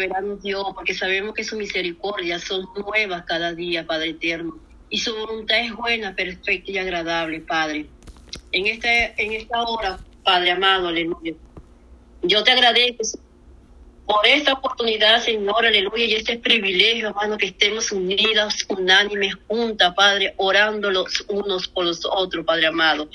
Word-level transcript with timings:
soberano 0.00 0.36
Dios, 0.36 0.64
porque 0.74 0.94
sabemos 0.94 1.34
que 1.34 1.44
sus 1.44 1.58
misericordias 1.58 2.42
son 2.42 2.66
nuevas 2.74 3.24
cada 3.26 3.52
día, 3.52 3.86
Padre 3.86 4.10
eterno. 4.10 4.58
Y 4.88 4.98
su 4.98 5.14
voluntad 5.14 5.58
es 5.58 5.72
buena, 5.72 6.14
perfecta 6.14 6.70
y 6.70 6.78
agradable, 6.78 7.40
Padre. 7.40 7.86
En, 8.52 8.66
este, 8.66 9.14
en 9.18 9.32
esta 9.32 9.62
hora, 9.62 10.00
Padre 10.24 10.52
amado, 10.52 10.88
aleluya. 10.88 11.34
Yo 12.22 12.42
te 12.42 12.50
agradezco 12.50 13.18
por 14.06 14.26
esta 14.26 14.54
oportunidad, 14.54 15.22
Señor, 15.22 15.64
aleluya, 15.64 16.04
y 16.04 16.14
este 16.14 16.38
privilegio, 16.38 17.08
hermano, 17.08 17.38
que 17.38 17.46
estemos 17.46 17.92
unidas, 17.92 18.64
unánimes, 18.68 19.34
juntas, 19.46 19.94
Padre, 19.94 20.34
orando 20.38 20.90
los 20.90 21.24
unos 21.28 21.68
por 21.68 21.84
los 21.84 22.04
otros, 22.04 22.44
Padre 22.44 22.66
amado. 22.66 23.08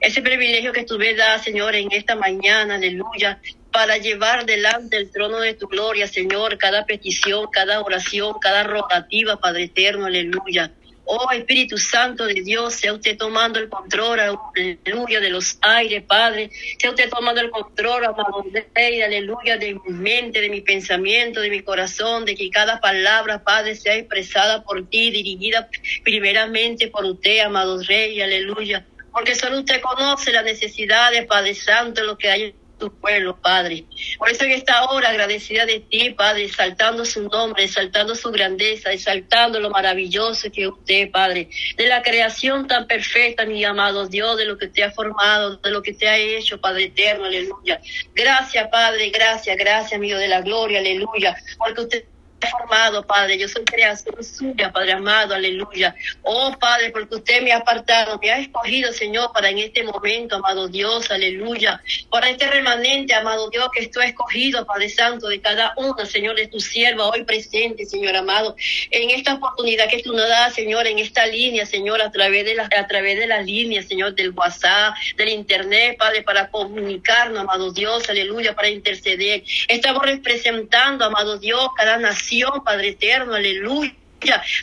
Ese 0.00 0.22
privilegio 0.22 0.72
que 0.72 0.84
tú 0.84 0.98
me 0.98 1.14
das, 1.14 1.44
Señor, 1.44 1.74
en 1.76 1.92
esta 1.92 2.16
mañana, 2.16 2.74
aleluya, 2.76 3.40
para 3.72 3.98
llevar 3.98 4.46
delante 4.46 4.96
el 4.96 5.10
trono 5.10 5.40
de 5.40 5.54
tu 5.54 5.68
gloria, 5.68 6.06
Señor, 6.06 6.58
cada 6.58 6.86
petición, 6.86 7.48
cada 7.52 7.80
oración, 7.80 8.34
cada 8.40 8.62
rogativa, 8.64 9.38
Padre 9.38 9.64
eterno, 9.64 10.06
aleluya. 10.06 10.72
Oh 11.12 11.32
Espíritu 11.32 11.76
Santo 11.76 12.24
de 12.26 12.34
Dios, 12.34 12.74
sea 12.74 12.92
usted 12.92 13.16
tomando 13.16 13.58
el 13.58 13.68
control, 13.68 14.20
aleluya, 14.20 15.18
de 15.18 15.30
los 15.30 15.58
aires, 15.60 16.04
Padre. 16.04 16.50
Sea 16.78 16.90
usted 16.90 17.10
tomando 17.10 17.40
el 17.40 17.50
control, 17.50 18.04
amado 18.04 18.44
Rey, 18.74 19.02
aleluya, 19.02 19.56
de 19.56 19.74
mi 19.74 19.92
mente, 19.92 20.40
de 20.40 20.48
mi 20.48 20.60
pensamiento, 20.60 21.40
de 21.40 21.50
mi 21.50 21.62
corazón, 21.62 22.24
de 22.24 22.36
que 22.36 22.48
cada 22.50 22.80
palabra, 22.80 23.42
Padre, 23.42 23.74
sea 23.74 23.96
expresada 23.96 24.62
por 24.62 24.88
ti, 24.88 25.10
dirigida 25.10 25.68
primeramente 26.04 26.86
por 26.86 27.04
usted, 27.04 27.40
amado 27.40 27.82
Rey, 27.82 28.20
aleluya. 28.20 28.86
Porque 29.10 29.34
solo 29.34 29.58
usted 29.58 29.80
conoce 29.80 30.30
la 30.30 30.42
necesidad 30.42 31.10
de 31.10 31.24
Padre 31.24 31.54
Santo, 31.54 32.04
lo 32.04 32.16
que 32.16 32.30
hay 32.30 32.54
tu 32.80 32.92
pueblo, 32.92 33.40
Padre. 33.40 33.84
Por 34.18 34.28
eso 34.28 34.44
en 34.44 34.50
esta 34.50 34.86
hora 34.86 35.10
agradecida 35.10 35.66
de 35.66 35.78
ti, 35.78 36.10
Padre, 36.10 36.46
exaltando 36.46 37.04
su 37.04 37.28
nombre, 37.28 37.62
exaltando 37.62 38.16
su 38.16 38.32
grandeza, 38.32 38.90
exaltando 38.90 39.60
lo 39.60 39.70
maravilloso 39.70 40.50
que 40.50 40.66
usted, 40.66 41.10
Padre, 41.12 41.48
de 41.76 41.86
la 41.86 42.02
creación 42.02 42.66
tan 42.66 42.88
perfecta, 42.88 43.46
mi 43.46 43.64
amado 43.64 44.08
Dios, 44.08 44.36
de 44.36 44.46
lo 44.46 44.58
que 44.58 44.66
te 44.66 44.82
ha 44.82 44.90
formado, 44.90 45.56
de 45.58 45.70
lo 45.70 45.82
que 45.82 45.92
te 45.92 46.08
ha 46.08 46.18
hecho, 46.18 46.60
Padre 46.60 46.84
eterno, 46.84 47.26
aleluya. 47.26 47.80
Gracias, 48.14 48.68
Padre, 48.68 49.10
gracias, 49.10 49.56
gracias, 49.56 49.92
amigo 49.92 50.18
de 50.18 50.28
la 50.28 50.40
gloria, 50.40 50.80
aleluya, 50.80 51.36
porque 51.58 51.82
usted 51.82 52.04
formado, 52.48 53.06
Padre. 53.06 53.38
Yo 53.38 53.48
soy 53.48 53.64
creación 53.64 54.22
suya, 54.22 54.72
Padre 54.72 54.92
amado, 54.92 55.34
aleluya. 55.34 55.94
Oh, 56.22 56.56
Padre, 56.58 56.90
porque 56.90 57.16
usted 57.16 57.42
me 57.42 57.52
ha 57.52 57.58
apartado, 57.58 58.18
me 58.22 58.30
ha 58.30 58.38
escogido, 58.38 58.92
Señor, 58.92 59.32
para 59.32 59.50
en 59.50 59.58
este 59.58 59.82
momento, 59.82 60.36
amado 60.36 60.68
Dios, 60.68 61.10
aleluya. 61.10 61.82
Para 62.10 62.30
este 62.30 62.46
remanente, 62.46 63.14
amado 63.14 63.50
Dios, 63.50 63.68
que 63.72 63.80
estoy 63.80 64.06
escogido, 64.06 64.64
Padre 64.66 64.88
Santo, 64.88 65.28
de 65.28 65.40
cada 65.40 65.74
uno, 65.76 66.06
Señor, 66.06 66.36
de 66.36 66.46
tu 66.46 66.60
sierva 66.60 67.08
hoy 67.08 67.24
presente, 67.24 67.84
Señor 67.86 68.16
amado. 68.16 68.56
En 68.90 69.10
esta 69.10 69.34
oportunidad 69.34 69.88
que 69.88 70.02
tú 70.02 70.12
nos 70.12 70.28
das, 70.28 70.54
Señor, 70.54 70.86
en 70.86 70.98
esta 70.98 71.26
línea, 71.26 71.66
Señor, 71.66 72.00
a 72.00 72.10
través 72.10 72.44
de 72.44 72.54
las, 72.54 72.68
a 72.72 72.86
través 72.86 73.18
de 73.18 73.26
las 73.26 73.44
líneas, 73.44 73.86
Señor, 73.86 74.14
del 74.14 74.30
WhatsApp, 74.30 74.94
del 75.16 75.30
Internet, 75.30 75.96
Padre, 75.98 76.22
para 76.22 76.48
comunicarnos, 76.50 77.40
amado 77.40 77.72
Dios, 77.72 78.08
aleluya, 78.08 78.54
para 78.54 78.68
interceder. 78.68 79.42
Estamos 79.68 80.02
representando, 80.04 81.04
amado 81.04 81.38
Dios, 81.38 81.68
cada 81.76 81.98
nación 81.98 82.29
Padre 82.64 82.88
eterno, 82.90 83.34
aleluya 83.34 83.94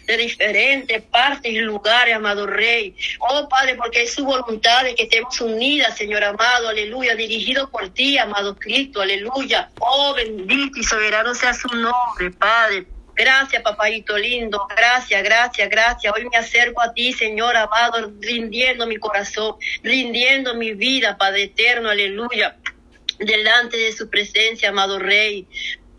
de 0.06 0.18
diferentes 0.18 1.02
partes 1.04 1.52
y 1.52 1.60
lugares, 1.60 2.16
amado 2.16 2.46
Rey. 2.46 2.96
Oh 3.20 3.50
Padre, 3.50 3.76
porque 3.76 4.04
es 4.04 4.14
su 4.14 4.24
voluntad 4.24 4.84
de 4.84 4.94
que 4.94 5.04
estemos 5.04 5.40
unidas, 5.42 5.98
Señor 5.98 6.24
amado, 6.24 6.70
aleluya, 6.70 7.16
dirigido 7.16 7.70
por 7.70 7.90
ti, 7.90 8.18
amado 8.18 8.56
Cristo, 8.56 9.02
aleluya. 9.02 9.72
Oh 9.80 10.14
bendito 10.14 10.80
y 10.80 10.84
soberano 10.84 11.34
sea 11.34 11.54
su 11.54 11.68
nombre, 11.70 12.32
Padre. 12.38 12.86
Gracias, 13.16 13.64
papayito 13.64 14.16
lindo. 14.16 14.68
Gracias, 14.70 15.24
gracias, 15.24 15.68
gracias. 15.70 16.14
Hoy 16.16 16.30
me 16.30 16.38
acerco 16.38 16.82
a 16.84 16.94
ti, 16.94 17.14
Señor 17.14 17.58
amado, 17.58 18.12
rindiendo 18.22 18.86
mi 18.86 18.98
corazón, 18.98 19.56
rindiendo 19.82 20.54
mi 20.54 20.74
vida, 20.74 21.18
Padre 21.18 21.44
eterno, 21.44 21.90
aleluya 21.90 22.56
delante 23.20 23.78
de 23.78 23.92
su 23.92 24.10
presencia, 24.10 24.70
amado 24.70 25.00
Rey. 25.00 25.48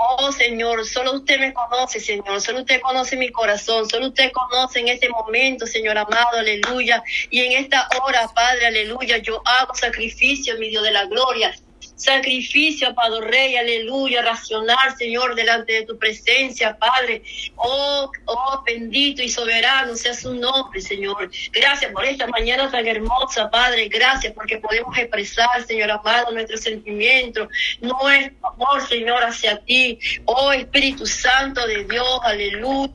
Oh 0.00 0.30
Señor, 0.30 0.86
solo 0.86 1.14
usted 1.14 1.40
me 1.40 1.52
conoce, 1.52 1.98
Señor, 1.98 2.40
solo 2.40 2.60
usted 2.60 2.80
conoce 2.80 3.16
mi 3.16 3.30
corazón, 3.30 3.88
solo 3.88 4.08
usted 4.08 4.30
conoce 4.30 4.78
en 4.78 4.88
este 4.88 5.08
momento, 5.08 5.66
Señor 5.66 5.98
amado, 5.98 6.38
aleluya. 6.38 7.02
Y 7.30 7.40
en 7.40 7.64
esta 7.64 7.88
hora, 8.00 8.28
Padre, 8.32 8.66
aleluya, 8.66 9.18
yo 9.18 9.42
hago 9.44 9.74
sacrificio, 9.74 10.56
mi 10.58 10.68
Dios 10.68 10.84
de 10.84 10.92
la 10.92 11.06
gloria, 11.06 11.52
sacrificio, 11.98 12.94
Padre 12.94 13.26
Rey, 13.26 13.56
aleluya, 13.56 14.22
racional, 14.22 14.96
Señor, 14.96 15.34
delante 15.34 15.72
de 15.72 15.86
tu 15.86 15.98
presencia, 15.98 16.78
Padre. 16.78 17.22
Oh, 17.56 18.10
oh, 18.26 18.62
bendito 18.64 19.22
y 19.22 19.28
soberano 19.28 19.94
sea 19.96 20.14
su 20.14 20.34
nombre, 20.34 20.80
Señor. 20.80 21.30
Gracias 21.52 21.92
por 21.92 22.04
esta 22.04 22.26
mañana 22.28 22.70
tan 22.70 22.86
hermosa, 22.86 23.50
Padre. 23.50 23.88
Gracias 23.88 24.32
porque 24.32 24.58
podemos 24.58 24.96
expresar, 24.96 25.48
Señor 25.66 25.90
amado, 25.90 26.30
nuestro 26.32 26.56
sentimiento, 26.56 27.48
nuestro 27.80 28.48
amor, 28.48 28.86
Señor, 28.86 29.22
hacia 29.24 29.58
ti. 29.58 29.98
Oh, 30.24 30.52
Espíritu 30.52 31.04
Santo 31.04 31.66
de 31.66 31.84
Dios, 31.84 32.20
aleluya 32.22 32.92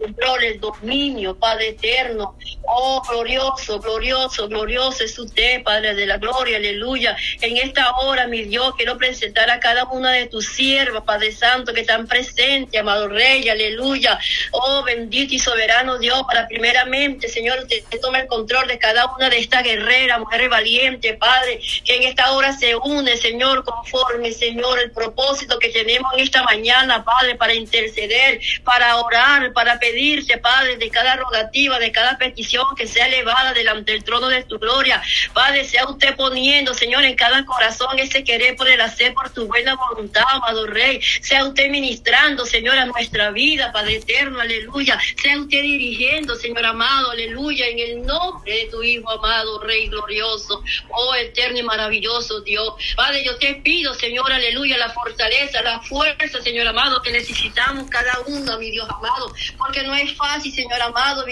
control, 0.00 0.44
el 0.44 0.60
dominio, 0.60 1.36
Padre 1.36 1.68
eterno. 1.68 2.36
Oh, 2.62 3.02
glorioso, 3.08 3.78
glorioso, 3.80 4.48
glorioso 4.48 5.04
es 5.04 5.18
usted, 5.18 5.62
Padre 5.62 5.94
de 5.94 6.06
la 6.06 6.18
gloria, 6.18 6.56
aleluya. 6.56 7.16
En 7.40 7.56
esta 7.56 7.96
hora, 7.98 8.26
mi 8.26 8.42
Dios, 8.42 8.74
quiero 8.76 8.96
presentar 8.98 9.50
a 9.50 9.60
cada 9.60 9.84
una 9.84 10.12
de 10.12 10.26
tus 10.26 10.46
siervas, 10.48 11.02
Padre 11.04 11.32
Santo, 11.32 11.72
que 11.72 11.82
están 11.82 12.06
presentes, 12.06 12.80
amado 12.80 13.08
Rey, 13.08 13.48
aleluya. 13.48 14.18
Oh, 14.52 14.82
bendito 14.82 15.34
y 15.34 15.38
soberano 15.38 15.98
Dios, 15.98 16.22
para 16.26 16.46
primeramente, 16.46 17.28
Señor, 17.28 17.58
usted 17.60 17.82
toma 18.00 18.20
el 18.20 18.26
control 18.26 18.66
de 18.68 18.78
cada 18.78 19.06
una 19.14 19.28
de 19.30 19.38
estas 19.38 19.62
guerreras, 19.62 20.18
mujeres 20.18 20.48
valientes, 20.48 21.16
Padre, 21.16 21.60
que 21.84 21.96
en 21.96 22.02
esta 22.04 22.32
hora 22.32 22.52
se 22.52 22.74
une, 22.76 23.16
Señor, 23.16 23.64
conforme, 23.64 24.32
Señor, 24.32 24.78
el 24.78 24.90
propósito 24.90 25.58
que 25.58 25.68
tenemos 25.68 26.12
en 26.14 26.20
esta 26.20 26.42
mañana, 26.42 27.04
Padre, 27.04 27.34
para 27.36 27.54
interceder, 27.54 28.40
para 28.64 28.96
orar, 28.96 29.52
para 29.52 29.65
pedirte, 29.78 30.38
Padre, 30.38 30.76
de 30.76 30.90
cada 30.90 31.16
rogativa, 31.16 31.78
de 31.78 31.92
cada 31.92 32.16
petición 32.18 32.64
que 32.76 32.86
sea 32.86 33.06
elevada 33.06 33.52
delante 33.52 33.92
del 33.92 34.04
trono 34.04 34.28
de 34.28 34.44
tu 34.44 34.58
gloria. 34.58 35.02
Padre, 35.32 35.64
sea 35.64 35.86
usted 35.88 36.14
poniendo, 36.16 36.72
Señor, 36.74 37.04
en 37.04 37.16
cada 37.16 37.44
corazón 37.44 37.98
ese 37.98 38.24
querer 38.24 38.56
por 38.56 38.68
el 38.68 38.80
hacer 38.80 39.14
por 39.14 39.30
tu 39.30 39.46
buena 39.46 39.74
voluntad, 39.74 40.24
amado 40.28 40.66
Rey. 40.66 41.00
Sea 41.20 41.44
usted 41.44 41.68
ministrando, 41.70 42.46
Señor, 42.46 42.78
a 42.78 42.86
nuestra 42.86 43.30
vida, 43.30 43.72
Padre 43.72 43.96
eterno, 43.96 44.40
aleluya. 44.40 44.98
Sea 45.20 45.38
usted 45.38 45.62
dirigiendo, 45.62 46.36
Señor 46.36 46.64
amado, 46.64 47.10
aleluya, 47.10 47.66
en 47.66 47.78
el 47.78 48.06
nombre 48.06 48.52
de 48.52 48.66
tu 48.66 48.82
Hijo 48.82 49.10
amado, 49.10 49.60
Rey 49.60 49.88
glorioso, 49.88 50.62
oh 50.90 51.14
eterno 51.14 51.58
y 51.58 51.62
maravilloso 51.62 52.40
Dios. 52.40 52.74
Padre, 52.94 53.24
yo 53.24 53.36
te 53.38 53.56
pido, 53.56 53.94
Señor, 53.94 54.32
aleluya, 54.32 54.78
la 54.78 54.90
fortaleza, 54.90 55.62
la 55.62 55.80
fuerza, 55.80 56.40
Señor 56.40 56.66
amado, 56.66 57.02
que 57.02 57.10
necesitamos 57.10 57.88
cada 57.90 58.20
uno, 58.26 58.58
mi 58.58 58.70
Dios 58.70 58.88
amado, 58.88 59.32
porque 59.58 59.82
no 59.82 59.94
es 59.94 60.14
fácil, 60.14 60.52
Señor 60.52 60.80
amado, 60.80 61.24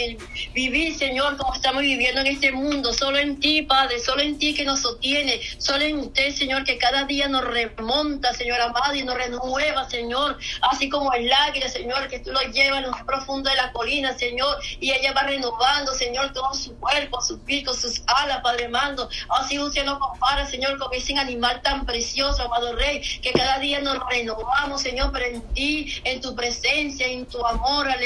vivir, 0.52 0.96
Señor, 0.96 1.36
como 1.36 1.54
estamos 1.54 1.82
viviendo 1.82 2.20
en 2.20 2.28
este 2.28 2.52
mundo, 2.52 2.92
solo 2.92 3.18
en 3.18 3.38
ti, 3.40 3.62
Padre, 3.62 3.98
solo 3.98 4.22
en 4.22 4.38
ti 4.38 4.54
que 4.54 4.64
nos 4.64 4.80
sostiene, 4.80 5.40
solo 5.58 5.84
en 5.84 5.98
usted, 5.98 6.34
Señor, 6.34 6.64
que 6.64 6.78
cada 6.78 7.04
día 7.04 7.28
nos 7.28 7.44
remonta, 7.44 8.32
Señor 8.32 8.60
amado, 8.60 8.94
y 8.94 9.02
nos 9.02 9.16
renueva, 9.16 9.88
Señor, 9.88 10.38
así 10.62 10.88
como 10.88 11.12
el 11.12 11.30
águila, 11.32 11.68
Señor, 11.68 12.08
que 12.08 12.20
tú 12.20 12.32
lo 12.32 12.40
llevas 12.52 12.78
en 12.78 12.84
lo 12.84 12.90
más 12.92 13.04
profundo 13.04 13.50
de 13.50 13.56
la 13.56 13.72
colina, 13.72 14.16
Señor, 14.16 14.56
y 14.80 14.92
ella 14.92 15.12
va 15.12 15.22
renovando, 15.24 15.92
Señor, 15.92 16.32
todo 16.32 16.54
su 16.54 16.74
cuerpo, 16.76 17.20
su 17.20 17.40
pico, 17.40 17.74
sus 17.74 18.02
alas, 18.06 18.40
Padre 18.42 18.68
mando, 18.68 19.08
así 19.40 19.58
usted 19.58 19.84
nos 19.84 19.98
compara, 19.98 20.46
Señor, 20.46 20.78
con 20.78 20.92
ese 20.92 21.14
animal 21.18 21.60
tan 21.62 21.84
precioso, 21.86 22.42
amado 22.42 22.74
Rey, 22.76 23.00
que 23.20 23.32
cada 23.32 23.58
día 23.58 23.80
nos 23.80 23.98
renovamos, 24.08 24.82
Señor, 24.82 25.10
pero 25.12 25.26
en 25.26 25.42
ti, 25.54 26.00
en 26.04 26.20
tu 26.20 26.34
presencia, 26.34 27.06
en 27.06 27.26
tu 27.26 27.44
amor, 27.44 27.88
aleluya 27.88 28.03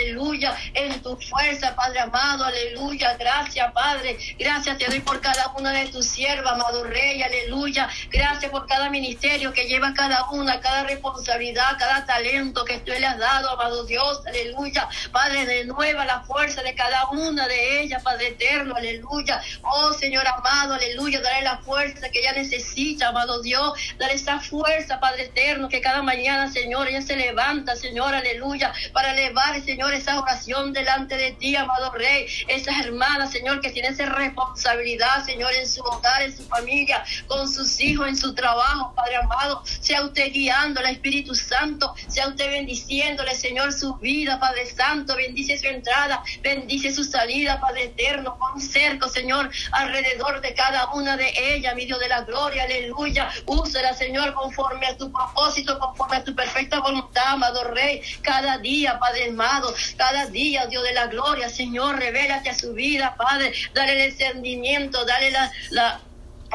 en 0.75 1.03
tu 1.03 1.17
fuerza, 1.17 1.75
Padre 1.75 2.01
amado, 2.01 2.45
aleluya, 2.45 3.17
gracias, 3.17 3.73
Padre, 3.73 4.17
gracias 4.39 4.79
te 4.79 4.87
doy 4.87 5.01
por 5.01 5.21
cada 5.21 5.53
una 5.57 5.73
de 5.73 5.87
tus 5.87 6.07
siervas, 6.07 6.53
amado 6.53 6.85
Rey, 6.85 7.23
aleluya, 7.23 7.89
gracias 8.11 8.51
por 8.51 8.67
cada 8.67 8.91
ministerio 8.91 9.53
que 9.53 9.67
lleva 9.67 9.95
cada 9.95 10.29
una, 10.31 10.61
cada 10.61 10.85
responsabilidad, 10.85 11.77
cada 11.79 12.05
talento 12.07 12.65
que 12.65 12.79
tú 12.79 12.93
le 12.93 13.07
has 13.07 13.19
dado, 13.19 13.51
amado 13.51 13.85
Dios, 13.85 14.21
aleluya, 14.27 14.89
Padre, 15.13 15.47
de 15.47 15.65
nueva 15.65 16.05
la 16.05 16.21
fuerza 16.21 16.63
de 16.63 16.75
cada 16.75 17.09
una 17.11 17.47
de 17.49 17.83
ellas, 17.83 18.03
Padre 18.03 18.29
eterno, 18.29 18.77
aleluya, 18.77 19.43
oh 19.63 19.93
Señor 19.95 20.27
amado, 20.27 20.75
aleluya, 20.75 21.21
dale 21.21 21.43
la 21.43 21.59
fuerza 21.59 22.09
que 22.11 22.21
ella 22.21 22.33
necesita, 22.33 23.09
amado 23.09 23.43
Dios, 23.43 23.73
dale 23.99 24.15
esa 24.15 24.41
fuerza, 24.41 25.01
Padre 25.01 25.25
eterno, 25.25 25.69
que 25.69 25.81
cada 25.81 26.03
mañana, 26.03 26.51
Señor, 26.51 26.89
ella 26.89 27.03
se 27.03 27.17
levanta, 27.17 27.77
Señor, 27.77 28.15
aleluya, 28.15 28.73
para 28.93 29.13
elevar, 29.13 29.61
Señor, 29.63 29.88
Esa 29.93 30.21
oración 30.21 30.73
delante 30.73 31.17
de 31.17 31.33
ti, 31.33 31.57
amado 31.57 31.91
Rey. 31.93 32.27
Esas 32.49 32.79
hermanas, 32.85 33.31
Señor, 33.31 33.61
que 33.61 33.71
tienen 33.71 33.93
esa 33.93 34.07
responsabilidad, 34.07 35.25
Señor, 35.25 35.53
en 35.55 35.69
su 35.69 35.81
hogar, 35.83 36.23
en 36.23 36.37
su 36.37 36.45
familia, 36.45 37.05
con 37.27 37.49
sus 37.49 37.81
hijos, 37.81 38.09
en 38.09 38.17
su 38.17 38.35
trabajo, 38.35 38.93
Padre 38.95 39.17
amado. 39.17 39.63
Sea 39.65 40.03
usted 40.03 40.33
guiando, 40.33 40.81
el 40.81 40.87
Espíritu 40.87 41.35
Santo, 41.35 41.95
sea 42.09 42.29
usted 42.29 42.51
bendiciéndole, 42.51 43.35
Señor, 43.35 43.73
su 43.73 43.97
vida, 43.97 44.39
Padre 44.39 44.67
Santo. 44.67 45.17
Bendice 45.17 45.59
su 45.59 45.67
entrada, 45.67 46.23
bendice 46.43 46.93
su 46.93 47.05
salida, 47.05 47.61
Padre 47.61 47.85
eterno. 47.85 48.37
Pon 48.39 48.61
cerco, 48.61 49.09
Señor, 49.09 49.51
alrededor 49.73 50.41
de 50.41 50.55
cada 50.55 50.93
una 50.93 51.17
de 51.17 51.33
ellas, 51.37 51.75
mi 51.75 51.87
Dios 51.87 51.99
de 52.01 52.09
la 52.09 52.23
gloria, 52.23 52.65
aleluya. 52.65 53.31
Úsela, 53.47 53.95
Señor, 53.95 54.35
conforme 54.35 54.87
a 54.87 54.97
tu 54.97 55.11
propósito, 55.11 55.79
conforme 55.79 56.17
a 56.17 56.25
tu 56.25 56.35
perfecta 56.35 56.81
voluntad, 56.81 57.25
amado 57.29 57.65
Rey. 57.65 58.03
Cada 58.23 58.59
día, 58.59 58.99
Padre 58.99 59.29
amado, 59.31 59.75
cada 59.97 60.27
día, 60.27 60.67
Dios 60.67 60.83
de 60.85 60.93
la 60.93 61.07
gloria, 61.07 61.49
Señor, 61.49 61.99
revélate 61.99 62.51
a 62.51 62.55
su 62.55 62.73
vida, 62.75 63.15
Padre. 63.17 63.53
Dale 63.75 63.93
el 63.93 64.13
encendimiento, 64.13 65.05
dale 65.05 65.31
la 65.71 66.01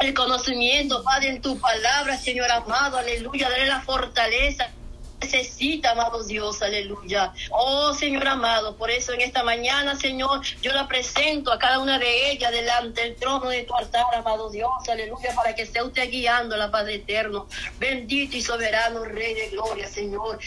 el 0.00 0.12
conocimiento, 0.12 1.04
Padre, 1.04 1.28
en 1.28 1.40
tu 1.40 1.58
palabra, 1.60 2.18
Señor 2.18 2.50
amado, 2.50 2.98
aleluya, 2.98 3.48
dale 3.48 3.66
la 3.66 3.80
fortaleza 3.80 4.68
necesita, 5.24 5.92
amado 5.92 6.22
Dios, 6.24 6.60
aleluya. 6.62 7.32
Oh 7.50 7.94
Señor 7.94 8.26
amado, 8.28 8.76
por 8.76 8.90
eso 8.90 9.12
en 9.12 9.22
esta 9.22 9.42
mañana, 9.42 9.96
Señor, 9.96 10.42
yo 10.60 10.72
la 10.72 10.86
presento 10.86 11.52
a 11.52 11.58
cada 11.58 11.78
una 11.78 11.98
de 11.98 12.30
ellas 12.30 12.52
delante 12.52 13.02
del 13.02 13.16
trono 13.16 13.48
de 13.48 13.62
tu 13.62 13.74
altar, 13.74 14.04
amado 14.14 14.50
Dios, 14.50 14.70
aleluya, 14.88 15.34
para 15.34 15.54
que 15.54 15.66
sea 15.66 15.84
usted 15.84 16.10
guiando 16.10 16.56
la 16.56 16.70
Padre 16.70 16.96
eterno. 16.96 17.46
Bendito 17.78 18.36
y 18.36 18.42
soberano 18.42 19.04
Rey 19.04 19.34
de 19.34 19.48
gloria, 19.48 19.88
Señor. 19.88 20.38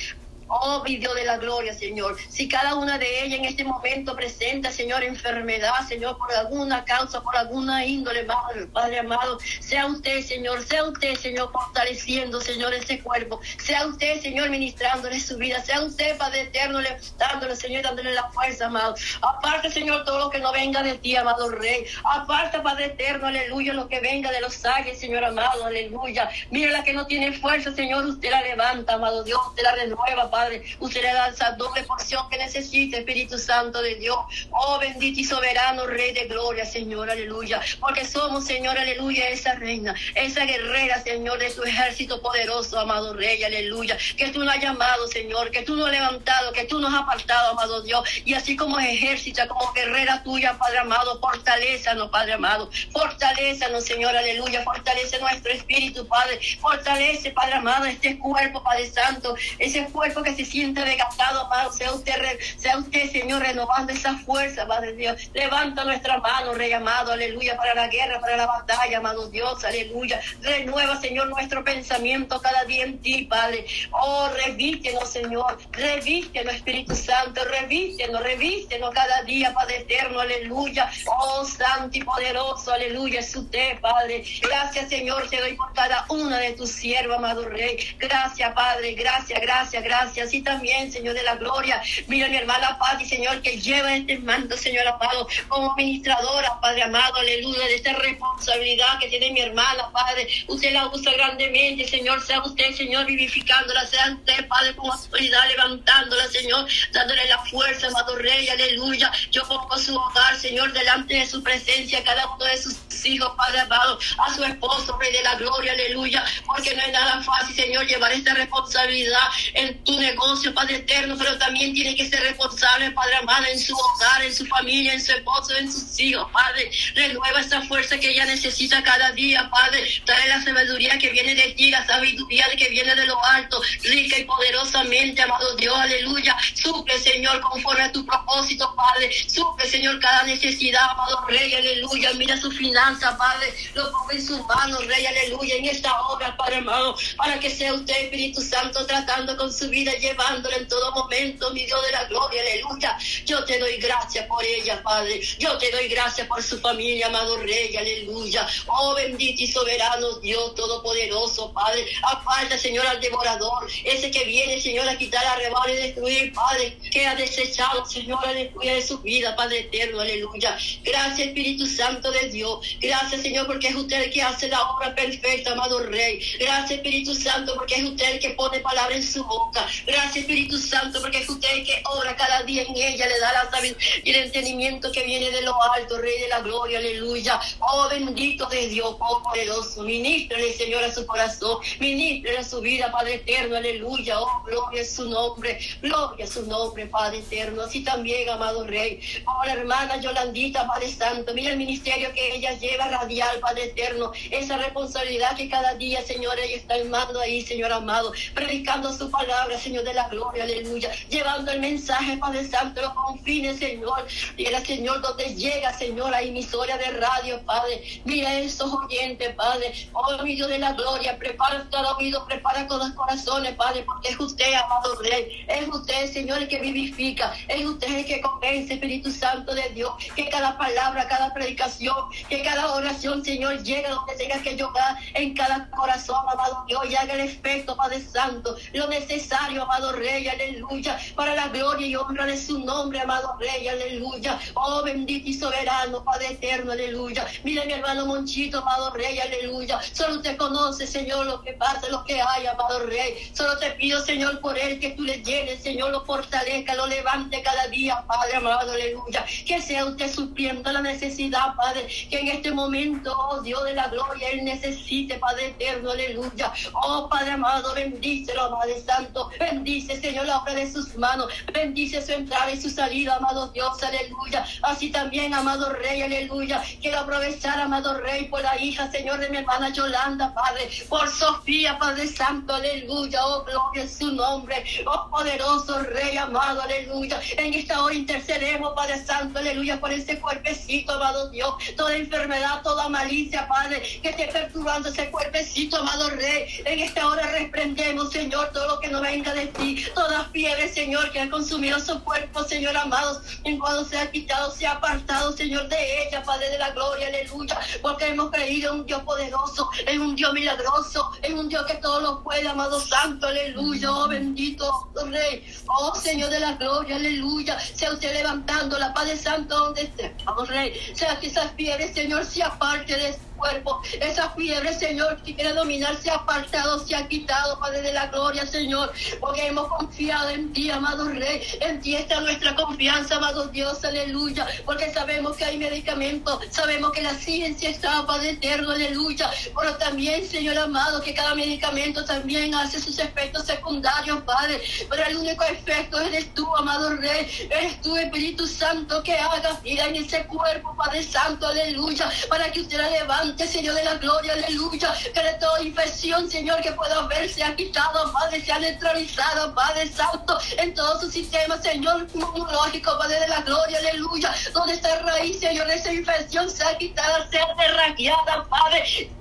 Oh, 0.50 0.82
mi 0.84 0.98
de 0.98 1.26
la 1.26 1.38
gloria, 1.38 1.74
Señor. 1.74 2.16
Si 2.30 2.48
cada 2.48 2.76
una 2.76 2.98
de 2.98 3.24
ellas 3.24 3.40
en 3.40 3.46
este 3.46 3.64
momento 3.66 4.16
presenta, 4.16 4.72
Señor, 4.72 5.04
enfermedad, 5.04 5.86
Señor, 5.88 6.18
por 6.18 6.32
alguna 6.34 6.86
causa, 6.86 7.22
por 7.22 7.36
alguna 7.36 7.86
índole, 7.86 8.26
Padre 8.72 9.00
amado, 9.00 9.40
sea 9.60 9.88
usted, 9.88 10.22
Señor, 10.22 10.64
sea 10.64 10.86
usted, 10.86 11.16
Señor, 11.16 11.52
fortaleciendo, 11.52 12.40
Señor, 12.40 12.74
ese 12.74 13.00
cuerpo. 13.02 13.42
Sea 13.62 13.88
usted, 13.88 14.22
Señor, 14.22 14.50
ministrándole 14.50 15.20
su 15.20 15.38
vida. 15.38 15.62
Sea 15.64 15.82
usted, 15.82 16.18
Padre 16.18 16.42
eterno, 16.42 16.80
dándole, 17.18 17.56
Señor, 17.56 17.84
dándole 17.84 18.14
la 18.14 18.30
fuerza, 18.30 18.68
amado. 18.68 18.96
Aparte, 19.22 19.70
Señor, 19.70 20.06
todo 20.06 20.20
lo 20.20 20.30
que 20.30 20.40
no 20.40 20.54
venga 20.54 20.82
de 20.82 20.98
ti, 20.98 21.16
amado 21.18 21.50
Rey. 21.50 21.86
Aparte, 22.06 22.62
Padre 22.62 22.86
eterno, 22.86 23.28
aleluya, 23.28 23.74
lo 23.74 23.90
que 23.90 24.00
venga 24.00 24.32
de 24.32 24.40
los 24.40 24.64
ángeles, 24.64 25.00
Señor 25.00 25.26
amado, 25.26 25.66
aleluya. 25.66 26.30
Mira 26.52 26.72
la 26.72 26.84
que 26.84 26.94
no 26.94 27.06
tiene 27.06 27.34
fuerza, 27.34 27.74
Señor, 27.74 28.06
usted 28.06 28.32
la 28.32 28.42
levanta, 28.42 28.94
amado 28.94 29.24
Dios, 29.24 29.40
usted 29.50 29.64
la 29.64 29.76
renueva, 29.76 30.32
Padre. 30.32 30.37
Usted 30.80 31.02
le 31.02 31.14
da 31.14 31.30
esa 31.30 31.52
doble 31.52 31.84
porción 31.84 32.30
que 32.30 32.38
necesita, 32.38 32.98
Espíritu 32.98 33.38
Santo 33.38 33.82
de 33.82 33.96
Dios. 33.96 34.18
Oh, 34.52 34.78
bendito 34.80 35.20
y 35.20 35.24
soberano 35.24 35.88
Rey 35.88 36.14
de 36.14 36.26
gloria, 36.26 36.66
Señor, 36.66 37.10
aleluya. 37.10 37.62
Porque 37.80 38.06
somos, 38.06 38.46
Señor, 38.46 38.78
aleluya, 38.78 39.30
esa 39.30 39.56
reina, 39.56 39.96
esa 40.16 40.46
guerrera, 40.46 41.02
Señor, 41.02 41.40
de 41.40 41.50
tu 41.50 41.64
ejército 41.64 42.22
poderoso, 42.22 42.80
amado 42.80 43.14
Rey, 43.14 43.44
aleluya. 43.44 43.98
Que 44.16 44.30
tú 44.30 44.44
nos 44.44 44.56
has 44.56 44.62
llamado, 44.62 45.08
Señor, 45.08 45.50
que 45.52 45.64
tú 45.64 45.76
nos 45.76 45.88
has 45.88 45.94
levantado, 45.94 46.54
que 46.54 46.66
tú 46.66 46.80
nos 46.80 46.94
has 46.94 47.02
apartado, 47.02 47.52
amado 47.52 47.82
Dios. 47.82 48.08
Y 48.26 48.34
así 48.34 48.56
como 48.56 48.80
ejército, 48.80 49.42
como 49.48 49.74
guerrera 49.74 50.22
tuya, 50.24 50.58
Padre 50.58 50.80
amado, 50.80 51.20
fortalecenos, 51.20 52.10
Padre 52.10 52.34
amado. 52.34 52.70
Fortalecenos, 52.92 53.84
Señor, 53.86 54.16
aleluya. 54.16 54.64
Fortalece 54.64 55.20
nuestro 55.20 55.52
espíritu, 55.52 56.08
Padre. 56.08 56.40
Fortalece, 56.60 57.32
Padre 57.32 57.56
amado, 57.56 57.86
este 57.86 58.18
cuerpo, 58.20 58.64
Padre 58.64 58.90
Santo. 58.90 59.36
Ese 59.58 59.86
cuerpo 59.86 60.22
que 60.24 60.27
se 60.36 60.46
siente 60.46 60.84
desgastado, 60.84 61.46
amado. 61.46 61.72
Sea 61.72 61.94
usted, 61.94 62.14
sea 62.58 62.78
usted, 62.78 63.12
Señor, 63.12 63.42
renovando 63.42 63.92
esa 63.94 64.18
fuerza, 64.20 64.68
Padre 64.68 64.94
Dios. 64.94 65.30
Levanta 65.34 65.84
nuestra 65.84 66.18
mano, 66.20 66.54
Rey 66.54 66.72
amado, 66.74 67.12
aleluya, 67.12 67.56
para 67.58 67.76
la 67.76 67.88
guerra, 67.88 68.20
para 68.20 68.38
la 68.38 68.48
batalla, 68.48 68.98
amado 68.98 69.30
Dios, 69.30 69.64
aleluya. 69.64 70.20
Renueva, 70.42 71.00
Señor, 71.00 71.30
nuestro 71.30 71.64
pensamiento 71.64 72.42
cada 72.42 72.64
día 72.66 72.84
en 72.84 73.00
ti, 73.00 73.24
Padre. 73.24 73.66
Oh, 73.92 74.30
revístenos, 74.46 75.10
Señor. 75.10 75.58
Revístenos, 75.72 76.56
Espíritu 76.56 76.96
Santo. 76.96 77.44
Revístenos, 77.46 78.22
revístenos 78.22 78.94
cada 78.94 79.22
día, 79.24 79.54
Padre 79.54 79.78
eterno, 79.78 80.20
aleluya. 80.20 80.90
Oh, 81.06 81.46
santo 81.46 81.98
y 81.98 82.04
poderoso, 82.04 82.72
aleluya, 82.72 83.20
es 83.20 83.36
usted, 83.36 83.80
Padre. 83.80 84.24
Gracias, 84.42 84.90
Señor, 84.90 85.30
te 85.30 85.40
doy 85.40 85.54
por 85.54 85.74
cada 85.74 86.06
una 86.10 86.40
de 86.40 86.54
tus 86.54 86.72
siervos, 86.72 87.18
amado 87.18 87.48
Rey. 87.48 87.78
Gracias, 87.98 88.54
Padre. 88.54 88.94
Gracias, 88.94 89.40
gracias, 89.40 89.84
gracias 89.84 90.17
también, 90.44 90.92
Señor 90.92 91.14
de 91.14 91.24
la 91.24 91.36
gloria. 91.36 91.82
Mira 92.08 92.28
mi 92.28 92.38
hermana 92.38 92.78
Patti, 92.80 93.06
Señor, 93.06 93.42
que 93.42 93.60
lleva 93.60 93.96
este 93.96 94.18
manto, 94.20 94.58
Señor 94.58 94.88
amado, 94.88 95.28
como 95.48 95.72
administradora, 95.72 96.60
Padre 96.60 96.84
amado, 96.84 97.18
aleluya, 97.18 97.66
de 97.66 97.76
esta 97.76 97.94
responsabilidad 97.94 99.00
que 99.00 99.10
tiene 99.10 99.32
mi 99.32 99.42
hermana, 99.42 99.90
Padre. 99.92 100.28
Usted 100.48 100.74
la 100.74 100.88
usa 100.88 101.12
grandemente, 101.14 101.88
Señor, 101.88 102.22
sea 102.26 102.42
usted, 102.42 102.74
Señor, 102.74 103.06
vivificándola, 103.06 103.86
sea 103.86 104.12
usted, 104.12 104.48
Padre, 104.48 104.76
con 104.76 104.92
autoridad, 104.92 105.48
levantándola, 105.50 106.28
Señor, 106.28 106.68
dándole 106.92 107.26
la 107.26 107.38
fuerza, 107.46 107.88
amado 107.88 108.16
Rey, 108.16 108.50
aleluya. 108.50 109.12
Yo 109.32 109.48
pongo 109.48 109.78
su 109.78 109.96
hogar, 109.96 110.36
Señor, 110.36 110.74
delante 110.74 111.16
de 111.16 111.28
su 111.28 111.44
presencia, 111.44 112.04
cada 112.04 112.28
uno 112.28 112.46
de 112.46 112.58
sus 112.58 112.74
hijos, 113.06 113.32
Padre 113.38 113.62
amado, 113.62 114.00
a 114.26 114.34
su 114.34 114.44
esposo, 114.44 114.98
Rey 114.98 115.12
de 115.12 115.24
la 115.24 115.36
gloria, 115.36 115.74
aleluya, 115.74 116.24
porque 116.46 116.76
no 116.76 116.82
es 116.82 116.92
nada 116.92 117.22
fácil, 117.22 117.56
Señor, 117.56 117.86
llevar 117.86 118.12
esta 118.12 118.34
responsabilidad 118.34 119.28
en 119.54 119.84
tu 119.84 119.98
negocio 120.00 120.54
Padre 120.54 120.78
eterno, 120.78 121.16
pero 121.18 121.38
también 121.38 121.74
tiene 121.74 121.96
que 121.96 122.08
ser 122.10 122.22
responsable, 122.22 122.92
Padre 122.92 123.16
amado, 123.18 123.46
en 123.46 123.60
su 123.60 123.76
hogar, 123.76 124.24
en 124.24 124.34
su 124.34 124.46
familia, 124.46 124.94
en 124.94 125.04
su 125.04 125.12
esposo, 125.12 125.56
en 125.56 125.72
sus 125.72 126.00
hijos, 126.00 126.30
Padre. 126.32 126.72
Renueva 126.96 127.42
esa 127.42 127.62
fuerza 127.62 127.98
que 128.00 128.12
ella 128.12 128.26
necesita 128.26 128.84
cada 128.84 129.12
día, 129.12 129.50
Padre. 129.50 129.88
Trae 130.06 130.28
la 130.28 130.42
sabiduría 130.42 130.98
que 130.98 131.10
viene 131.10 131.36
de 131.36 131.54
ti, 131.54 131.70
la 131.72 131.86
sabiduría 131.86 132.48
que 132.58 132.70
viene 132.70 132.96
de 132.96 133.06
lo 133.06 133.24
alto, 133.24 133.62
rica 133.84 134.18
y 134.18 134.26
poderosamente, 134.26 135.22
amado 135.22 135.56
Dios, 135.56 135.78
aleluya. 135.78 136.36
Suple, 136.54 136.98
Señor, 137.00 137.40
conforme 137.42 137.84
a 137.84 137.92
tu 137.92 138.06
propósito, 138.06 138.74
Padre. 138.76 139.12
Suple, 139.28 139.68
Señor, 139.70 140.00
cada 140.00 140.24
necesidad, 140.24 140.84
amado 140.92 141.26
Rey, 141.28 141.54
aleluya. 141.54 142.14
Mira 142.14 142.38
su 142.38 142.52
Padre. 142.96 143.54
Lo 143.74 143.92
pongo 143.92 144.12
en 144.12 144.26
sus 144.26 144.46
manos, 144.46 144.86
Rey, 144.88 145.06
aleluya, 145.06 145.56
en 145.56 145.66
esta 145.66 146.02
obra, 146.04 146.38
Padre 146.38 146.58
amado, 146.58 146.96
para 147.18 147.38
que 147.40 147.50
sea 147.50 147.74
usted, 147.74 147.94
Espíritu 148.04 148.42
Santo, 148.42 148.86
tratando 148.86 149.36
con 149.36 149.52
su 149.52 149.70
vida 149.70 149.92
llevándole 149.96 150.56
en 150.58 150.68
todo 150.68 150.92
momento, 150.94 151.52
mi 151.52 151.66
Dios 151.66 151.86
de 151.86 151.92
la 151.92 152.06
gloria, 152.06 152.42
aleluya. 152.42 152.98
Yo 153.26 153.44
te 153.44 153.60
doy 153.60 153.78
gracias 153.78 154.26
por 154.28 154.44
ella, 154.44 154.82
Padre. 154.84 155.22
Yo 155.38 155.58
te 155.58 155.70
doy 155.72 155.90
gracias 155.90 156.28
por 156.28 156.42
su 156.42 156.60
familia, 156.60 157.08
amado 157.08 157.38
Rey, 157.38 157.76
aleluya. 157.76 158.48
Oh, 158.68 158.96
bendito 158.96 159.44
y 159.44 159.48
soberano 159.48 160.14
Dios 160.20 160.56
Todopoderoso, 160.56 161.52
Padre. 161.52 161.86
Aparta, 162.04 162.58
Señor, 162.58 162.88
al 162.88 163.02
devorador, 163.02 163.68
ese 163.84 164.10
que 164.12 164.24
viene, 164.24 164.62
Señor, 164.62 164.88
a 164.88 164.98
quitar, 164.98 165.26
arrebatar 165.26 165.70
y 165.72 165.76
destruir, 165.76 166.34
Padre, 166.34 166.78
que 166.90 167.06
ha 167.06 167.16
desechado, 167.16 167.86
Señor, 167.86 168.26
aleluya, 168.26 168.76
de 168.76 168.82
su 168.82 169.00
vida, 169.00 169.36
Padre 169.36 169.60
eterno, 169.60 170.00
aleluya. 170.00 170.58
Gracias, 170.84 171.28
Espíritu 171.28 171.66
Santo 171.66 172.12
de 172.12 172.30
Dios. 172.30 172.77
Gracias, 172.82 173.22
Señor, 173.22 173.48
porque 173.48 173.70
es 173.70 173.76
usted 173.76 174.04
el 174.04 174.12
que 174.12 174.22
hace 174.22 174.48
la 174.48 174.62
obra 174.70 174.94
perfecta, 174.94 175.54
amado 175.54 175.80
Rey. 175.80 176.20
Gracias, 176.40 176.72
Espíritu 176.72 177.16
Santo, 177.16 177.56
porque 177.56 177.76
es 177.76 177.84
usted 177.84 178.14
el 178.14 178.20
que 178.20 178.30
pone 178.32 178.60
palabra 178.60 178.96
en 178.96 179.04
su 179.04 179.24
boca. 179.24 179.66
Gracias 179.86 180.18
Espíritu 180.18 180.58
Santo, 180.58 181.02
porque 181.02 181.20
es 181.20 181.30
usted 181.30 181.64
que 181.66 181.82
obra 181.86 182.16
cada 182.16 182.44
día 182.44 182.64
en 182.64 182.76
ella, 182.76 183.08
le 183.08 183.20
da 183.20 183.34
la 183.34 183.52
sabiduría 183.52 183.78
y 184.04 184.10
el 184.12 184.26
entendimiento 184.26 184.92
que 184.92 185.04
viene 185.04 185.32
de 185.32 185.42
lo 185.42 185.62
alto, 185.74 185.98
Rey 185.98 186.20
de 186.22 186.28
la 186.28 186.42
gloria, 186.42 186.78
aleluya. 186.78 187.40
Oh 187.60 187.88
bendito 187.90 188.46
de 188.48 188.68
Dios, 188.68 188.96
oh 189.00 189.24
poderoso, 189.24 189.82
ministrele 189.84 190.54
Señor 190.54 190.84
a 190.84 190.94
su 190.94 191.06
corazón, 191.06 191.58
ministrele 191.80 192.38
a 192.40 192.44
su 192.44 192.62
vida, 192.62 192.92
Padre 192.92 193.16
eterno, 193.16 193.58
aleluya. 193.58 194.22
Oh 194.22 194.44
gloria 194.46 194.82
a 194.84 194.86
su 194.86 195.10
nombre, 195.10 195.60
gloria 195.82 196.26
a 196.26 196.28
su 196.28 196.46
nombre, 196.46 196.86
Padre 196.86 197.20
eterno. 197.20 197.64
Así 197.64 197.84
también, 197.84 198.30
amado 198.30 198.66
Rey. 198.66 199.00
Oh 199.26 199.46
la 199.46 199.54
hermana 199.54 200.00
Yolandita, 200.00 200.68
Padre 200.68 200.92
Santo, 200.92 201.34
mira 201.34 201.52
el 201.52 201.58
ministerio 201.58 202.14
que 202.14 202.36
ella 202.36 202.54
lleva 202.54 202.67
radial, 202.76 203.40
Padre 203.40 203.66
eterno. 203.66 204.12
Esa 204.32 204.58
responsabilidad 204.58 205.36
que 205.36 205.50
cada 205.50 205.76
día, 205.76 206.02
Señor, 206.04 206.38
ella 206.40 206.56
está 206.56 206.78
en 206.78 206.90
mando 206.90 207.20
ahí, 207.20 207.42
Señor 207.42 207.72
amado, 207.72 208.12
predicando 208.34 208.92
su 208.94 209.10
palabra, 209.10 209.58
Señor 209.58 209.84
de 209.84 209.94
la 209.94 210.08
gloria, 210.10 210.44
aleluya, 210.44 210.92
llevando 211.10 211.52
el 211.52 211.60
mensaje, 211.60 212.18
Padre 212.18 212.48
Santo, 212.48 212.82
los 212.82 212.94
confines, 212.94 213.60
Señor. 213.60 214.06
Mira, 214.38 214.64
Señor, 214.64 215.02
donde 215.02 215.36
llega, 215.36 215.74
Señor, 215.74 216.12
la 216.12 216.22
emisora 216.22 216.78
de 216.78 216.92
radio, 216.92 217.42
Padre. 217.46 217.82
Mira 218.04 218.40
esos 218.40 218.74
oyentes, 218.74 219.34
Padre. 219.36 219.74
Oh, 219.94 220.24
mi 220.24 220.36
Dios 220.36 220.50
de 220.50 220.60
la 220.60 220.74
gloria, 220.74 221.18
prepara 221.18 221.66
cada 221.72 221.96
oído, 221.96 222.26
prepara 222.26 222.68
todos 222.68 222.88
los 222.88 222.96
corazones, 222.96 223.56
Padre, 223.56 223.84
porque 223.86 224.10
es 224.10 224.20
usted, 224.20 224.54
amado 224.54 224.96
Rey. 225.02 225.46
Es 225.48 225.68
usted, 225.68 226.12
Señor, 226.12 226.40
el 226.40 226.48
que 226.48 226.60
vivifica. 226.60 227.34
Es 227.48 227.66
usted 227.66 227.88
el 227.88 228.06
que 228.06 228.22
convence, 228.22 228.74
Espíritu 228.74 229.12
Santo 229.12 229.54
de 229.54 229.70
Dios, 229.70 229.92
que 230.16 230.30
cada 230.30 230.58
palabra, 230.58 231.08
cada 231.08 231.34
predicación, 231.34 231.96
que 232.30 232.42
cada 232.42 232.57
oración, 232.66 233.24
Señor, 233.24 233.64
llegue 233.64 233.88
donde 233.88 234.16
tenga 234.16 234.42
que 234.42 234.52
llegar 234.52 234.98
en 235.14 235.34
cada 235.34 235.70
corazón, 235.72 236.24
amado 236.30 236.64
Dios, 236.68 236.82
y 236.90 236.96
haga 236.96 237.14
el 237.14 237.22
efecto, 237.22 237.76
Padre 237.76 238.02
Santo, 238.02 238.56
lo 238.74 238.88
necesario 238.88 239.64
amado 239.64 239.92
Rey, 239.94 240.28
aleluya, 240.28 240.98
para 241.16 241.36
la 241.36 241.48
gloria 241.50 241.88
y 241.88 241.96
honra 241.96 242.26
de 242.26 242.38
su 242.38 242.60
nombre, 242.60 243.00
amado 243.00 243.36
Rey, 243.40 243.68
aleluya. 243.68 244.40
Oh, 244.56 244.82
bendito 244.84 245.30
y 245.30 245.34
soberano, 245.34 246.04
Padre 246.04 246.32
eterno, 246.32 246.72
aleluya. 246.72 247.26
Mira 247.44 247.66
mi 247.66 247.74
hermano 247.74 248.06
Monchito, 248.06 248.60
amado 248.60 248.92
Rey, 248.92 249.20
aleluya. 249.20 249.80
Solo 249.94 250.22
te 250.22 250.36
conoce, 250.38 250.88
Señor, 250.88 251.26
lo 251.26 251.42
que 251.42 251.54
pasa, 251.54 251.88
lo 251.90 252.04
que 252.04 252.22
hay, 252.22 252.46
amado 252.48 252.80
Rey. 252.80 253.30
Solo 253.34 253.58
te 253.58 253.72
pido, 253.72 254.04
Señor, 254.04 254.40
por 254.42 254.58
él, 254.58 254.80
que 254.80 254.92
tú 254.92 255.04
le 255.04 255.22
llenes, 255.24 255.64
Señor, 255.64 255.92
lo 255.92 256.06
fortalezca, 256.06 256.76
lo 256.76 256.88
levante 256.88 257.42
cada 257.42 257.68
día, 257.68 258.04
Padre 258.08 258.38
amado, 258.38 258.72
aleluya. 258.72 259.26
Que 259.46 259.62
sea 259.62 259.86
usted 259.86 260.12
supliendo 260.12 260.72
la 260.72 260.82
necesidad, 260.82 261.56
Padre, 261.56 261.88
que 262.10 262.20
en 262.20 262.28
este 262.30 262.47
momento, 262.52 263.16
oh 263.18 263.42
Dios 263.42 263.64
de 263.64 263.74
la 263.74 263.88
gloria, 263.88 264.30
él 264.30 264.44
necesite, 264.44 265.18
Padre 265.20 265.48
eterno, 265.48 265.92
aleluya. 265.92 266.54
Oh 266.74 267.08
Padre 267.10 267.32
amado, 267.32 267.74
bendícelo, 267.74 268.50
Padre 268.52 268.82
Santo. 268.82 269.30
Bendice, 269.40 270.00
Señor, 270.00 270.26
la 270.26 270.40
obra 270.40 270.54
de 270.54 270.72
sus 270.72 270.96
manos. 270.96 271.32
Bendice 271.54 272.02
su 272.02 272.12
entrada 272.12 272.52
y 272.52 272.62
su 272.62 272.70
salida, 272.70 273.16
amado 273.16 273.48
Dios, 273.50 273.82
aleluya. 273.84 274.46
Así 274.64 274.90
también, 274.90 275.34
amado 275.34 275.74
Rey, 275.74 276.02
aleluya. 276.02 276.62
Quiero 276.82 277.00
aprovechar, 277.00 277.60
amado 277.60 278.00
Rey, 278.00 278.26
por 278.26 278.42
la 278.42 278.60
hija, 278.60 278.92
Señor, 278.92 279.20
de 279.20 279.30
mi 279.30 279.38
hermana 279.38 279.70
Yolanda, 279.70 280.34
Padre. 280.34 280.70
Por 280.90 281.10
Sofía, 281.10 281.78
Padre 281.78 282.08
Santo, 282.08 282.56
aleluya. 282.56 283.26
Oh, 283.26 283.44
gloria 283.44 283.84
en 283.84 283.90
su 283.90 284.12
nombre. 284.12 284.64
Oh, 284.86 285.10
poderoso 285.10 285.80
Rey, 285.84 286.18
amado, 286.18 286.62
aleluya. 286.62 287.20
En 287.38 287.54
esta 287.54 287.84
hora 287.84 287.96
intercedemos, 287.96 288.74
Padre 288.74 289.04
Santo, 289.04 289.40
aleluya, 289.40 289.80
por 289.80 289.92
ese 289.92 290.20
cuerpecito, 290.20 290.94
amado 290.94 291.30
Dios. 291.30 291.54
Toda 291.76 291.96
enfermedad, 291.96 292.37
toda 292.64 292.90
malicia, 292.90 293.48
Padre, 293.48 293.82
que 294.02 294.10
esté 294.10 294.28
perturbando 294.28 294.90
ese 294.90 295.10
cuerpecito, 295.10 295.78
amado 295.78 296.10
Rey. 296.10 296.62
En 296.66 296.80
esta 296.80 297.08
hora 297.08 297.32
reprendemos, 297.32 298.12
Señor, 298.12 298.52
todo 298.52 298.68
lo 298.68 298.80
que 298.80 298.90
no 298.90 299.02
venga 299.02 299.34
de 299.34 299.48
ti. 299.48 299.86
Toda 299.94 300.26
fiebre, 300.26 300.68
Señor, 300.70 301.12
que 301.12 301.22
ha 301.22 301.30
consumido 301.30 301.80
su 301.80 302.04
cuerpo, 302.04 302.44
Señor 302.44 302.76
amado, 302.78 303.22
en 303.44 303.58
cuando 303.58 303.86
se 303.86 303.98
ha 303.98 304.12
quitado, 304.12 304.52
se 304.52 304.68
ha 304.68 304.74
apartado, 304.74 305.36
Señor, 305.36 305.68
de 305.68 306.08
ella, 306.08 306.24
Padre 306.24 306.50
de 306.50 306.60
la 306.60 306.72
gloria, 306.72 307.08
aleluya. 307.08 307.60
Porque 307.82 308.08
hemos 308.08 308.32
creído 308.32 308.74
en 308.74 308.80
un 308.82 308.86
Dios 308.86 309.02
poderoso, 309.04 309.70
en 309.86 310.02
un 310.02 310.16
Dios 310.16 310.34
milagroso, 310.34 311.12
en 311.22 311.38
un 311.38 311.50
Dios 311.50 311.66
que 311.66 311.76
todo 311.76 312.02
lo 312.02 312.24
puede, 312.24 312.48
amado 312.48 312.80
Santo, 312.80 313.28
aleluya. 313.28 313.92
Oh, 313.92 314.08
bendito 314.08 314.90
Rey. 315.06 315.44
Oh, 315.68 315.96
Señor 315.96 316.30
de 316.30 316.40
la 316.40 316.54
gloria, 316.54 316.96
aleluya. 316.96 317.60
Sea 317.60 317.94
usted 317.94 318.14
levantando 318.14 318.78
la 318.78 318.94
Padre 318.94 319.16
Santo 319.16 319.58
donde 319.58 319.84
esté, 319.84 320.16
amado 320.26 320.46
Rey. 320.46 320.74
Sea 320.94 321.20
que 321.20 321.28
esas 321.28 321.52
fiebres, 321.54 321.94
Señor, 321.94 322.26
se 322.28 322.44
aparte 322.44 322.96
de 322.96 323.27
cuerpo. 323.38 323.82
Esa 324.02 324.32
fiebre, 324.32 324.74
Señor, 324.74 325.22
que 325.24 325.36
quiere 325.36 325.54
dominar, 325.54 325.96
se 325.98 326.10
ha 326.10 326.16
apartado, 326.16 326.86
se 326.86 326.96
ha 326.96 327.08
quitado, 327.08 327.60
Padre 327.60 327.82
de 327.82 327.94
la 327.94 328.08
gloria, 328.08 328.46
Señor, 328.46 328.92
porque 329.20 329.48
hemos 329.48 329.68
confiado 329.68 330.30
en 330.30 330.52
ti, 330.52 330.70
amado 330.70 331.08
Rey. 331.08 331.42
En 331.62 331.80
ti 331.82 331.96
está 331.96 332.20
nuestra 332.20 332.56
confianza, 332.56 333.16
amado 333.16 333.48
Dios, 333.48 333.84
aleluya, 333.86 334.48
porque 334.66 334.92
sabemos 334.92 335.38
que 335.38 335.46
hay 335.46 335.58
medicamentos, 335.58 336.40
sabemos 336.50 336.92
que 336.92 337.02
la 337.02 337.14
ciencia 337.14 337.70
está, 337.70 338.06
Padre 338.06 338.32
eterno, 338.32 338.72
aleluya, 338.72 339.30
pero 339.58 339.76
también, 339.78 340.28
Señor 340.28 340.58
amado, 340.58 341.02
que 341.02 341.14
cada 341.14 341.36
medicamento 341.36 342.04
también 342.04 342.54
hace 342.56 342.82
sus 342.82 343.00
efectos 343.00 343.46
secundarios, 343.46 344.22
Padre, 344.24 344.62
pero 344.90 345.04
el 345.06 345.18
único 345.18 345.44
efecto 345.44 346.00
eres 346.00 346.34
tú, 346.34 346.46
amado 346.56 346.96
Rey, 346.96 347.48
eres 347.50 347.82
tú, 347.82 347.96
Espíritu 347.96 348.48
Santo, 348.48 349.04
que 349.04 349.14
haga 349.14 349.60
vida 349.64 349.86
en 349.86 349.96
ese 349.98 350.26
cuerpo, 350.26 350.76
Padre 350.76 351.04
Santo, 351.04 351.48
aleluya, 351.48 352.10
para 352.30 352.52
que 352.52 352.62
usted 352.62 352.78
la 352.78 352.90
levante 352.90 353.27
Señor 353.36 353.76
de 353.76 353.84
la 353.84 353.96
gloria, 353.96 354.34
aleluya. 354.34 354.94
Que 355.14 355.24
de 355.24 355.34
toda 355.34 355.62
infección, 355.62 356.30
Señor, 356.30 356.62
que 356.62 356.72
pueda 356.72 357.00
haber, 357.00 357.30
se 357.30 357.44
ha 357.44 357.56
quitado, 357.56 358.12
Padre, 358.14 358.44
se 358.44 358.52
ha 358.52 358.60
neutralizado, 358.60 359.54
Padre 359.54 359.88
Santo, 359.90 360.38
en 360.58 360.74
todo 360.74 361.02
su 361.02 361.12
sistema, 361.12 361.62
Señor, 361.62 362.08
inmunológico, 362.14 362.98
Padre 362.98 363.20
de 363.22 363.28
la 363.28 363.42
gloria, 363.42 363.80
aleluya. 363.80 364.34
Donde 364.54 364.74
está 364.74 365.00
raíz, 365.00 365.40
Señor, 365.40 365.70
esa 365.70 365.92
infección 365.92 366.50
se 366.50 366.64
ha 366.64 366.78
quitado, 366.78 367.30
se 367.30 367.40
ha 367.40 367.48
derraqueada, 367.56 368.46
Padre. 368.50 369.17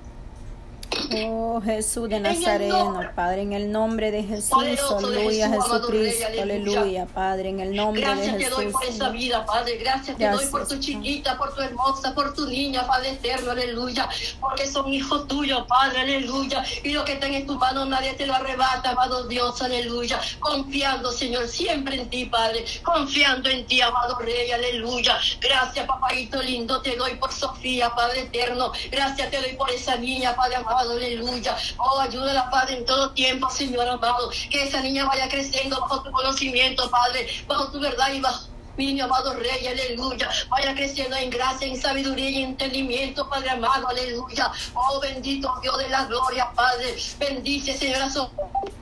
Oh 1.11 1.61
Jesús 1.61 2.09
de 2.09 2.19
Nazareno, 2.19 3.01
Padre, 3.15 3.41
en 3.41 3.53
el 3.53 3.71
nombre 3.71 4.11
de 4.11 4.23
Jesús, 4.23 4.53
aleluya, 4.53 5.49
Jesucristo, 5.49 6.25
aleluya, 6.41 7.05
Padre, 7.05 7.49
en 7.49 7.59
el 7.59 7.75
nombre 7.75 8.01
de 8.01 8.15
Jesús. 8.15 8.25
Gracias 8.27 8.49
te 8.49 8.55
doy 8.55 8.71
por 8.71 8.83
esa 8.85 9.09
vida, 9.09 9.45
Padre, 9.45 9.77
gracias 9.77 10.17
te 10.17 10.29
doy 10.29 10.45
por 10.47 10.67
tu 10.67 10.79
chiquita, 10.79 11.37
por 11.37 11.53
tu 11.53 11.61
hermosa, 11.61 12.13
por 12.13 12.33
tu 12.33 12.47
niña, 12.47 12.85
Padre 12.87 13.11
eterno, 13.11 13.51
aleluya, 13.51 14.07
porque 14.39 14.67
son 14.67 14.93
hijos 14.93 15.27
tuyos, 15.27 15.65
Padre, 15.67 16.01
aleluya, 16.01 16.63
y 16.83 16.91
lo 16.91 17.03
que 17.03 17.13
está 17.13 17.27
en 17.27 17.45
tu 17.45 17.55
mano 17.55 17.85
nadie 17.85 18.13
te 18.13 18.25
lo 18.25 18.35
arrebata, 18.35 18.91
amado 18.91 19.27
Dios, 19.27 19.61
aleluya, 19.61 20.19
confiando, 20.39 21.11
Señor, 21.11 21.47
siempre 21.47 22.01
en 22.01 22.09
ti, 22.09 22.25
Padre, 22.25 22.65
confiando 22.83 23.49
en 23.49 23.65
ti, 23.65 23.81
amado 23.81 24.17
Rey, 24.19 24.51
aleluya, 24.51 25.17
gracias, 25.41 25.85
papadito 25.85 26.41
lindo, 26.41 26.81
te 26.81 26.95
doy 26.95 27.15
por 27.15 27.31
Sofía, 27.31 27.89
Padre 27.95 28.21
eterno, 28.21 28.71
gracias 28.91 29.29
te 29.31 29.41
doy 29.41 29.53
por 29.53 29.69
esa 29.69 29.95
niña, 29.95 30.35
Padre 30.35 30.57
amado, 30.57 30.76
aleluya. 30.79 31.57
Oh, 31.77 31.99
ayúdala, 31.99 32.49
Padre, 32.49 32.77
en 32.77 32.85
todo 32.85 33.11
tiempo, 33.11 33.49
Señor 33.49 33.87
amado. 33.87 34.29
Que 34.49 34.63
esa 34.63 34.81
niña 34.81 35.05
vaya 35.05 35.27
creciendo 35.27 35.79
bajo 35.81 36.03
tu 36.03 36.11
conocimiento, 36.11 36.89
Padre, 36.89 37.27
bajo 37.47 37.71
tu 37.71 37.79
verdad 37.79 38.11
y 38.13 38.21
bajo 38.21 38.47
mi 38.77 38.99
amado 39.01 39.33
Rey, 39.33 39.67
aleluya. 39.67 40.29
Vaya 40.49 40.75
creciendo 40.75 41.15
en 41.15 41.31
gracia, 41.31 41.67
en 41.67 41.81
sabiduría 41.81 42.29
y 42.29 42.43
entendimiento, 42.43 43.27
Padre 43.27 43.49
amado, 43.49 43.87
aleluya. 43.87 44.51
Oh, 44.75 44.99
bendito 44.99 45.51
Dios 45.61 45.77
de 45.79 45.89
la 45.89 46.05
gloria, 46.05 46.51
Padre. 46.53 46.95
Bendice, 47.17 47.75
Señora, 47.75 48.07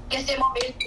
que 0.10 0.18
ese 0.18 0.38
momento 0.38 0.86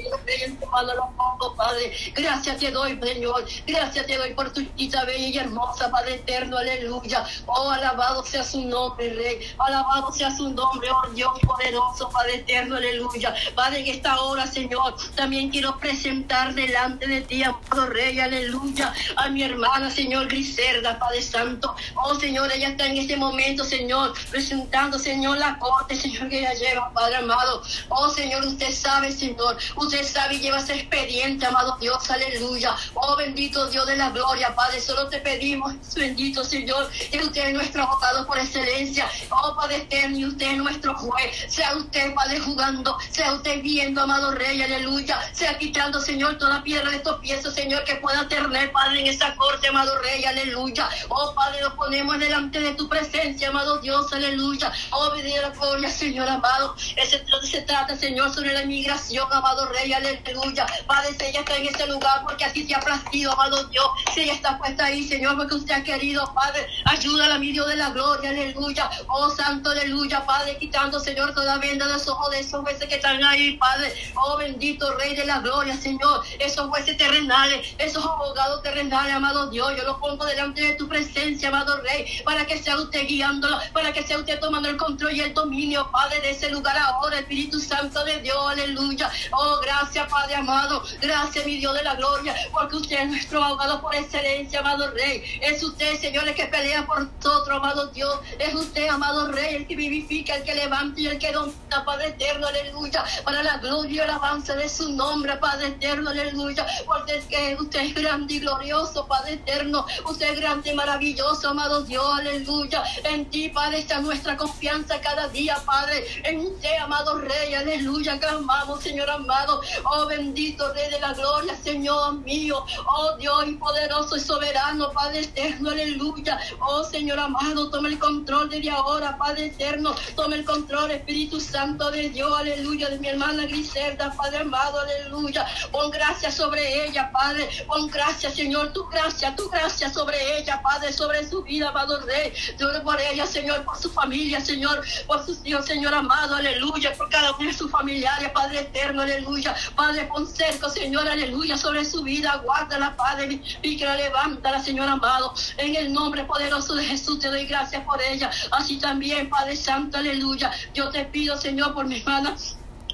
mano 0.71 0.95
lo 0.95 1.11
pongo, 1.17 1.55
Padre. 1.57 1.93
Gracias 2.15 2.59
te 2.59 2.71
doy, 2.71 2.99
Señor. 3.03 3.45
Gracias 3.67 4.07
te 4.07 4.17
doy 4.17 4.35
por 4.35 4.53
tu 4.53 4.63
chiquita 4.63 5.05
bella 5.05 5.29
y 5.29 5.39
hermosa, 5.39 5.91
Padre 5.91 6.17
eterno, 6.17 6.59
aleluya. 6.59 7.25
Oh, 7.47 7.71
alabado 7.71 8.25
sea 8.25 8.45
su 8.45 8.65
nombre, 8.65 9.13
Rey. 9.15 9.41
Alabado 9.59 10.13
sea 10.13 10.31
su 10.35 10.51
nombre, 10.51 10.89
oh 10.91 11.09
Dios 11.11 11.33
poderoso, 11.47 12.09
Padre 12.11 12.37
eterno, 12.37 12.77
aleluya. 12.77 13.35
Padre, 13.55 13.81
en 13.81 13.89
esta 13.89 14.21
hora, 14.21 14.47
Señor, 14.47 14.95
también 15.15 15.51
quiero 15.51 15.79
presentar 15.79 16.55
delante 16.55 17.07
de 17.07 17.21
ti, 17.23 17.43
amado 17.43 17.87
Rey, 17.87 18.21
aleluya, 18.21 18.93
a 19.17 19.29
mi 19.29 19.43
hermana, 19.43 19.91
Señor 19.91 20.29
Griselda, 20.29 20.99
Padre 20.99 21.23
Santo. 21.23 21.75
Oh, 21.95 22.15
Señor, 22.15 22.53
ella 22.53 22.69
está 22.69 22.87
en 22.87 22.99
este 22.99 23.17
momento, 23.17 23.65
Señor, 23.65 24.15
presentando, 24.31 24.99
Señor, 24.99 25.39
la 25.39 25.59
corte, 25.59 25.97
Señor, 25.97 26.29
que 26.29 26.41
ella 26.41 26.55
lleva, 26.55 26.93
Padre 26.93 27.17
amado. 27.17 27.63
Oh, 27.89 28.09
Señor, 28.11 28.45
usted 28.45 28.73
sabe 28.73 29.08
Señor. 29.13 29.57
Usted 29.77 30.05
sabe 30.05 30.37
y 30.37 30.41
lleva 30.41 30.59
ese 30.59 30.75
expediente, 30.75 31.47
amado 31.47 31.77
Dios, 31.81 32.11
aleluya. 32.11 32.75
Oh, 32.95 33.17
bendito 33.17 33.67
Dios 33.69 33.87
de 33.87 33.97
la 33.97 34.11
gloria, 34.11 34.55
Padre. 34.55 34.81
Solo 34.81 35.09
te 35.09 35.19
pedimos, 35.19 35.75
bendito 35.95 36.45
Señor, 36.45 36.91
que 36.91 37.19
usted 37.19 37.49
es 37.49 37.55
nuestro 37.55 37.83
abogado 37.83 38.27
por 38.27 38.39
excelencia. 38.39 39.09
Oh, 39.31 39.55
Padre 39.57 39.77
eterno, 39.79 40.19
y 40.19 40.27
usted 40.27 40.53
es 40.53 40.57
nuestro 40.59 40.95
juez. 40.95 41.47
Sea 41.49 41.77
usted, 41.77 42.15
Padre, 42.15 42.41
jugando. 42.41 42.97
Sea 43.11 43.33
usted 43.35 43.63
viendo, 43.63 44.03
amado 44.03 44.33
Rey, 44.33 44.61
aleluya. 44.63 45.19
Sea 45.33 45.59
quitando, 45.59 46.01
Señor, 46.01 46.39
toda 46.39 46.63
piedra 46.63 46.91
de 46.91 46.97
estos 46.97 47.19
pies, 47.21 47.43
Señor, 47.55 47.85
que 47.85 47.97
pueda 47.97 48.29
tener, 48.29 48.73
Padre, 48.73 49.01
en 49.01 49.07
esa 49.07 49.35
corte, 49.37 49.69
amado 49.69 49.99
Rey, 50.01 50.25
aleluya. 50.25 50.89
Oh, 51.09 51.33
Padre, 51.35 51.63
lo 51.63 51.75
ponemos 51.77 52.19
delante 52.19 52.61
de 52.61 52.75
tu 52.75 52.89
presencia, 52.89 53.49
amado 53.49 53.79
Dios, 53.79 54.13
aleluya. 54.13 54.73
Oh, 54.91 55.11
bendita 55.13 55.43
la 55.43 55.51
gloria, 55.51 55.91
Señor 55.91 56.29
amado. 56.29 56.75
Ese 56.97 57.25
se 57.43 57.63
trata, 57.63 57.97
Señor, 57.97 58.33
sobre 58.35 58.53
la 58.53 58.65
migración 58.65 58.98
amado 59.33 59.67
Rey, 59.67 59.93
aleluya. 59.93 60.67
Padre, 60.87 61.15
si 61.19 61.27
ella 61.27 61.41
está 61.41 61.57
en 61.57 61.67
ese 61.67 61.87
lugar 61.87 62.23
porque 62.25 62.45
así 62.45 62.67
se 62.67 62.75
ha 62.75 62.81
placido, 62.81 63.33
amado 63.33 63.65
Dios. 63.65 63.87
Si 64.15 64.23
ella 64.23 64.35
está 64.35 64.59
puesta 64.59 64.87
ahí, 64.87 65.07
Señor, 65.07 65.37
porque 65.37 65.55
usted 65.55 65.75
ha 65.75 65.83
querido, 65.83 66.33
Padre, 66.35 66.67
ayúdala, 66.85 67.39
mi 67.39 67.53
Dios 67.53 67.67
de 67.69 67.77
la 67.77 67.91
gloria, 67.91 68.31
aleluya. 68.31 68.91
Oh, 69.09 69.31
santo, 69.31 69.71
aleluya, 69.71 70.25
Padre, 70.27 70.57
quitando, 70.59 70.99
Señor, 71.01 71.35
toda 71.35 71.59
venda 71.59 71.87
de 71.87 71.93
los 71.93 72.09
ojos 72.09 72.31
de 72.31 72.41
esos 72.41 72.61
jueces 72.63 72.89
que 72.89 72.97
están 72.97 73.23
ahí, 73.25 73.57
Padre. 73.57 73.93
Oh, 74.17 74.37
bendito 74.37 74.93
Rey 74.97 75.15
de 75.15 75.25
la 75.25 75.39
gloria, 75.41 75.77
Señor. 75.77 76.25
Esos 76.39 76.69
jueces 76.69 76.97
terrenales, 76.97 77.75
esos 77.79 78.05
abogados 78.05 78.63
terrenales, 78.63 79.15
amado 79.15 79.49
Dios, 79.51 79.75
yo 79.77 79.85
los 79.85 79.99
pongo 79.99 80.25
delante 80.25 80.61
de 80.63 80.75
tu 80.75 80.89
presencia, 80.89 81.49
amado 81.49 81.77
Rey, 81.83 82.21
para 82.25 82.47
que 82.47 82.59
sea 82.59 82.77
usted 82.77 83.07
guiándolo, 83.07 83.59
para 83.73 83.93
que 83.93 84.03
sea 84.03 84.19
usted 84.19 84.41
tomando 84.41 84.69
el 84.69 84.77
control 84.77 85.13
y 85.13 85.21
el 85.21 85.35
dominio, 85.35 85.91
Padre, 85.91 86.21
de 86.21 86.31
ese 86.31 86.51
lugar 86.51 86.77
ahora, 86.77 87.19
Espíritu 87.21 87.61
Santo 87.61 88.05
de 88.05 88.19
Dios, 88.21 88.39
aleluya. 88.49 88.88
Oh, 89.33 89.61
gracias, 89.63 90.09
Padre 90.09 90.37
amado. 90.37 90.83
Gracias, 91.01 91.45
mi 91.45 91.57
Dios 91.57 91.75
de 91.75 91.83
la 91.83 91.95
gloria, 91.95 92.35
porque 92.53 92.77
usted 92.77 93.01
es 93.01 93.09
nuestro 93.09 93.43
abogado 93.43 93.81
por 93.81 93.95
excelencia, 93.95 94.61
amado 94.61 94.91
Rey. 94.93 95.23
Es 95.43 95.63
usted, 95.63 95.99
Señor, 96.01 96.27
el 96.27 96.35
que 96.35 96.47
pelea 96.47 96.87
por 96.87 97.03
nosotros, 97.03 97.57
amado 97.57 97.89
Dios. 97.89 98.19
Es 98.39 98.55
usted, 98.55 98.89
amado 98.89 99.31
Rey, 99.33 99.57
el 99.57 99.67
que 99.67 99.77
vivifica, 99.77 100.37
el 100.37 100.45
que 100.45 100.55
levanta 100.55 101.01
y 101.01 101.07
el 101.07 101.19
que 101.19 101.33
domina, 101.33 101.85
Padre 101.85 102.09
eterno, 102.09 102.47
aleluya. 102.47 103.05
Para 103.25 103.43
la 103.43 103.59
gloria 103.59 103.93
y 103.93 103.99
el 103.99 104.11
avance 104.11 104.55
de 104.55 104.69
su 104.69 104.93
nombre, 104.93 105.37
Padre 105.37 105.69
eterno, 105.69 106.11
aleluya. 106.11 106.67
Porque 106.87 107.19
es 107.19 107.25
que 107.27 107.57
usted 107.59 107.81
es 107.81 107.95
grande 107.95 108.35
y 108.35 108.41
glorioso, 108.41 109.07
Padre 109.07 109.35
eterno. 109.35 109.87
Usted 110.07 110.33
es 110.33 110.41
grande 110.41 110.73
y 110.73 110.75
maravilloso, 110.75 111.49
amado 111.49 111.83
Dios, 111.83 112.07
aleluya. 112.19 112.83
En 113.05 113.27
ti, 113.27 113.49
Padre, 113.49 113.81
está 113.81 114.01
nuestra 114.01 114.37
confianza 114.37 115.01
cada 115.01 115.29
día, 115.29 115.57
Padre. 115.65 116.05
En 116.25 116.41
usted, 116.41 116.77
amado 116.79 117.19
Rey, 117.19 117.55
aleluya. 117.55 118.19
Clamamos 118.19 118.78
Señor 118.81 119.11
amado. 119.11 119.61
Oh 119.85 120.07
bendito 120.07 120.73
Rey 120.73 120.91
de 120.91 121.01
la 121.01 121.13
Gloria, 121.13 121.57
Señor 121.57 122.15
mío. 122.21 122.65
Oh 122.87 123.17
Dios 123.17 123.45
y 123.47 123.55
poderoso 123.55 124.17
y 124.17 124.21
soberano, 124.21 124.91
Padre 124.93 125.21
eterno, 125.21 125.71
aleluya. 125.71 126.39
Oh 126.61 126.85
Señor 126.85 127.19
amado, 127.19 127.71
toma 127.71 127.89
el 127.89 127.99
control 127.99 128.49
desde 128.49 128.71
ahora, 128.71 129.17
Padre 129.19 129.47
eterno. 129.47 129.95
Toma 130.17 130.37
el 130.37 130.45
control, 130.45 130.91
Espíritu 130.91 131.41
Santo 131.41 131.91
de 131.91 132.11
Dios, 132.11 132.33
aleluya, 132.39 132.89
de 132.89 132.99
mi 132.99 133.09
hermana 133.09 133.45
Griselda, 133.47 134.13
Padre 134.17 134.39
amado, 134.39 134.81
aleluya. 134.81 135.47
Pon 135.71 135.91
gracia 135.91 136.31
sobre 136.31 136.87
ella, 136.87 137.11
Padre. 137.13 137.49
Pon 137.67 137.89
gracia, 137.89 138.31
Señor, 138.31 138.73
tu 138.73 138.87
gracia, 138.87 139.35
tu 139.37 139.49
gracia 139.49 139.93
sobre 139.93 140.39
ella, 140.39 140.61
Padre, 140.63 140.93
sobre 140.93 141.29
su 141.29 141.43
vida, 141.43 141.69
amado 141.69 142.01
Rey. 142.01 142.33
Yo 142.59 142.69
por 142.83 143.01
ella, 143.01 143.27
Señor, 143.27 143.65
por 143.65 143.77
su 143.77 143.91
familia, 143.91 144.41
Señor, 144.41 144.85
por 145.07 145.25
sus 145.25 145.45
hijos, 145.45 145.67
Señor 145.67 145.95
amado, 145.95 146.37
aleluya, 146.37 146.95
por 146.97 147.09
cada 147.09 147.33
uno 147.33 147.47
de 147.47 147.53
sus 147.53 147.71
familiares, 147.71 148.31
Padre 148.31 148.68
eterno, 148.69 149.03
aleluya. 149.03 149.55
Padre, 149.75 150.05
pon 150.05 150.27
cerco, 150.27 150.69
Señor, 150.71 151.09
aleluya, 151.09 151.57
sobre 151.57 151.85
su 151.85 152.03
vida, 152.03 152.37
guárdala, 152.45 152.97
Padre, 152.97 153.41
y 153.63 153.77
que 153.77 153.85
la 153.85 153.97
levántala, 153.97 154.63
Señor 154.63 154.89
amado. 154.89 155.35
En 155.57 155.75
el 155.75 155.93
nombre 155.93 156.25
poderoso 156.25 156.75
de 156.75 156.85
Jesús 156.85 157.19
te 157.19 157.29
doy 157.29 157.47
gracias 157.47 157.85
por 157.85 158.01
ella. 158.03 158.31
Así 158.53 158.79
también, 158.79 159.29
Padre 159.29 159.57
Santo, 159.57 159.99
aleluya. 159.99 160.51
Yo 160.75 160.91
te 160.91 161.05
pido, 161.05 161.37
Señor, 161.37 161.75
por 161.75 161.87
mi 161.87 161.99
hermana 161.99 162.35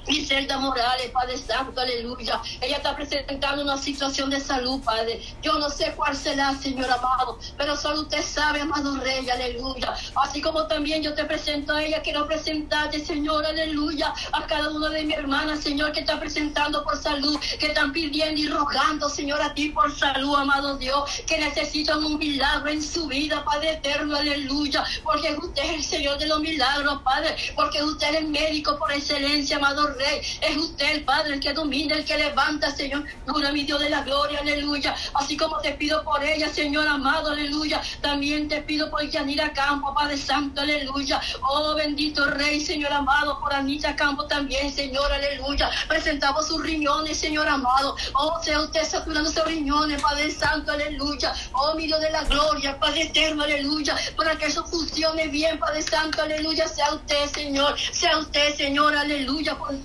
Griselda 0.05 0.57
Morales, 0.57 1.09
Padre 1.11 1.37
Santo, 1.37 1.81
aleluya. 1.81 2.41
Ella 2.61 2.77
está 2.77 2.95
presentando 2.95 3.63
una 3.63 3.77
situación 3.77 4.29
de 4.29 4.39
salud, 4.39 4.81
Padre. 4.83 5.21
Yo 5.41 5.57
no 5.59 5.69
sé 5.69 5.93
cuál 5.95 6.15
será, 6.15 6.53
Señor 6.55 6.89
amado, 6.91 7.39
pero 7.57 7.75
solo 7.75 8.01
usted 8.01 8.23
sabe, 8.23 8.61
amado 8.61 8.97
Rey, 8.97 9.29
aleluya. 9.29 9.95
Así 10.15 10.41
como 10.41 10.67
también 10.67 11.01
yo 11.01 11.13
te 11.13 11.25
presento 11.25 11.73
a 11.73 11.83
ella, 11.83 12.01
quiero 12.01 12.27
presentarte, 12.27 13.03
Señor, 13.03 13.45
aleluya, 13.45 14.13
a 14.31 14.45
cada 14.45 14.69
uno 14.69 14.89
de 14.89 15.03
mis 15.03 15.17
hermanas, 15.17 15.61
Señor, 15.61 15.91
que 15.91 16.01
está 16.01 16.19
presentando 16.19 16.83
por 16.83 17.01
salud, 17.01 17.39
que 17.59 17.67
están 17.67 17.91
pidiendo 17.91 18.39
y 18.39 18.47
rogando, 18.47 19.09
Señor, 19.09 19.41
a 19.41 19.53
ti 19.53 19.69
por 19.69 19.95
salud, 19.97 20.35
amado 20.35 20.77
Dios, 20.77 21.09
que 21.25 21.39
necesitan 21.39 22.03
un 22.03 22.17
milagro 22.17 22.69
en 22.69 22.81
su 22.81 23.07
vida, 23.07 23.43
Padre 23.43 23.73
eterno, 23.73 24.15
aleluya, 24.15 24.83
porque 25.03 25.35
usted 25.35 25.63
es 25.63 25.71
el 25.71 25.83
Señor 25.83 26.17
de 26.19 26.27
los 26.27 26.39
milagros, 26.39 27.01
Padre, 27.03 27.35
porque 27.55 27.83
usted 27.83 28.09
es 28.09 28.15
el 28.17 28.27
médico 28.27 28.77
por 28.77 28.91
excelencia, 28.91 29.57
amado 29.57 29.94
Rey. 29.97 30.21
Es 30.41 30.57
usted 30.57 30.91
el 30.91 31.03
Padre 31.03 31.35
el 31.35 31.39
que 31.39 31.53
domina, 31.53 31.95
el 31.95 32.05
que 32.05 32.17
levanta, 32.17 32.71
Señor. 32.71 33.05
Cura 33.25 33.51
mi 33.51 33.63
Dios 33.63 33.79
de 33.79 33.89
la 33.89 34.01
gloria, 34.01 34.39
aleluya. 34.39 34.95
Así 35.13 35.37
como 35.37 35.59
te 35.59 35.71
pido 35.73 36.03
por 36.03 36.23
ella, 36.23 36.49
Señor 36.49 36.87
amado, 36.87 37.31
aleluya. 37.31 37.81
También 38.01 38.47
te 38.47 38.61
pido 38.61 38.89
por 38.89 39.07
Yanira 39.09 39.53
Campo, 39.53 39.93
Padre 39.93 40.17
Santo, 40.17 40.61
aleluya. 40.61 41.21
Oh 41.41 41.73
bendito 41.75 42.25
Rey, 42.25 42.59
Señor 42.59 42.91
amado, 42.91 43.39
por 43.39 43.53
Anita 43.53 43.95
Campo 43.95 44.25
también, 44.25 44.71
Señor, 44.73 45.11
aleluya. 45.11 45.69
Presentamos 45.87 46.47
sus 46.47 46.61
riñones, 46.61 47.17
Señor 47.17 47.47
amado. 47.47 47.95
Oh, 48.13 48.39
sea 48.43 48.61
usted 48.61 48.83
saturando 48.83 49.31
sus 49.31 49.45
riñones, 49.45 50.01
Padre 50.01 50.31
Santo, 50.31 50.71
aleluya. 50.71 51.33
Oh, 51.53 51.75
mi 51.75 51.87
Dios 51.87 52.01
de 52.01 52.11
la 52.11 52.23
gloria, 52.23 52.79
Padre 52.79 53.03
eterno, 53.03 53.43
aleluya. 53.43 53.95
Para 54.15 54.37
que 54.37 54.45
eso 54.47 54.65
funcione 54.65 55.27
bien, 55.27 55.59
Padre 55.59 55.81
Santo, 55.81 56.21
aleluya. 56.21 56.67
Sea 56.67 56.93
usted, 56.93 57.29
Señor. 57.29 57.75
Sea 57.79 58.17
usted, 58.17 58.55
Señor, 58.55 58.95
aleluya. 58.95 59.57
Por 59.57 59.75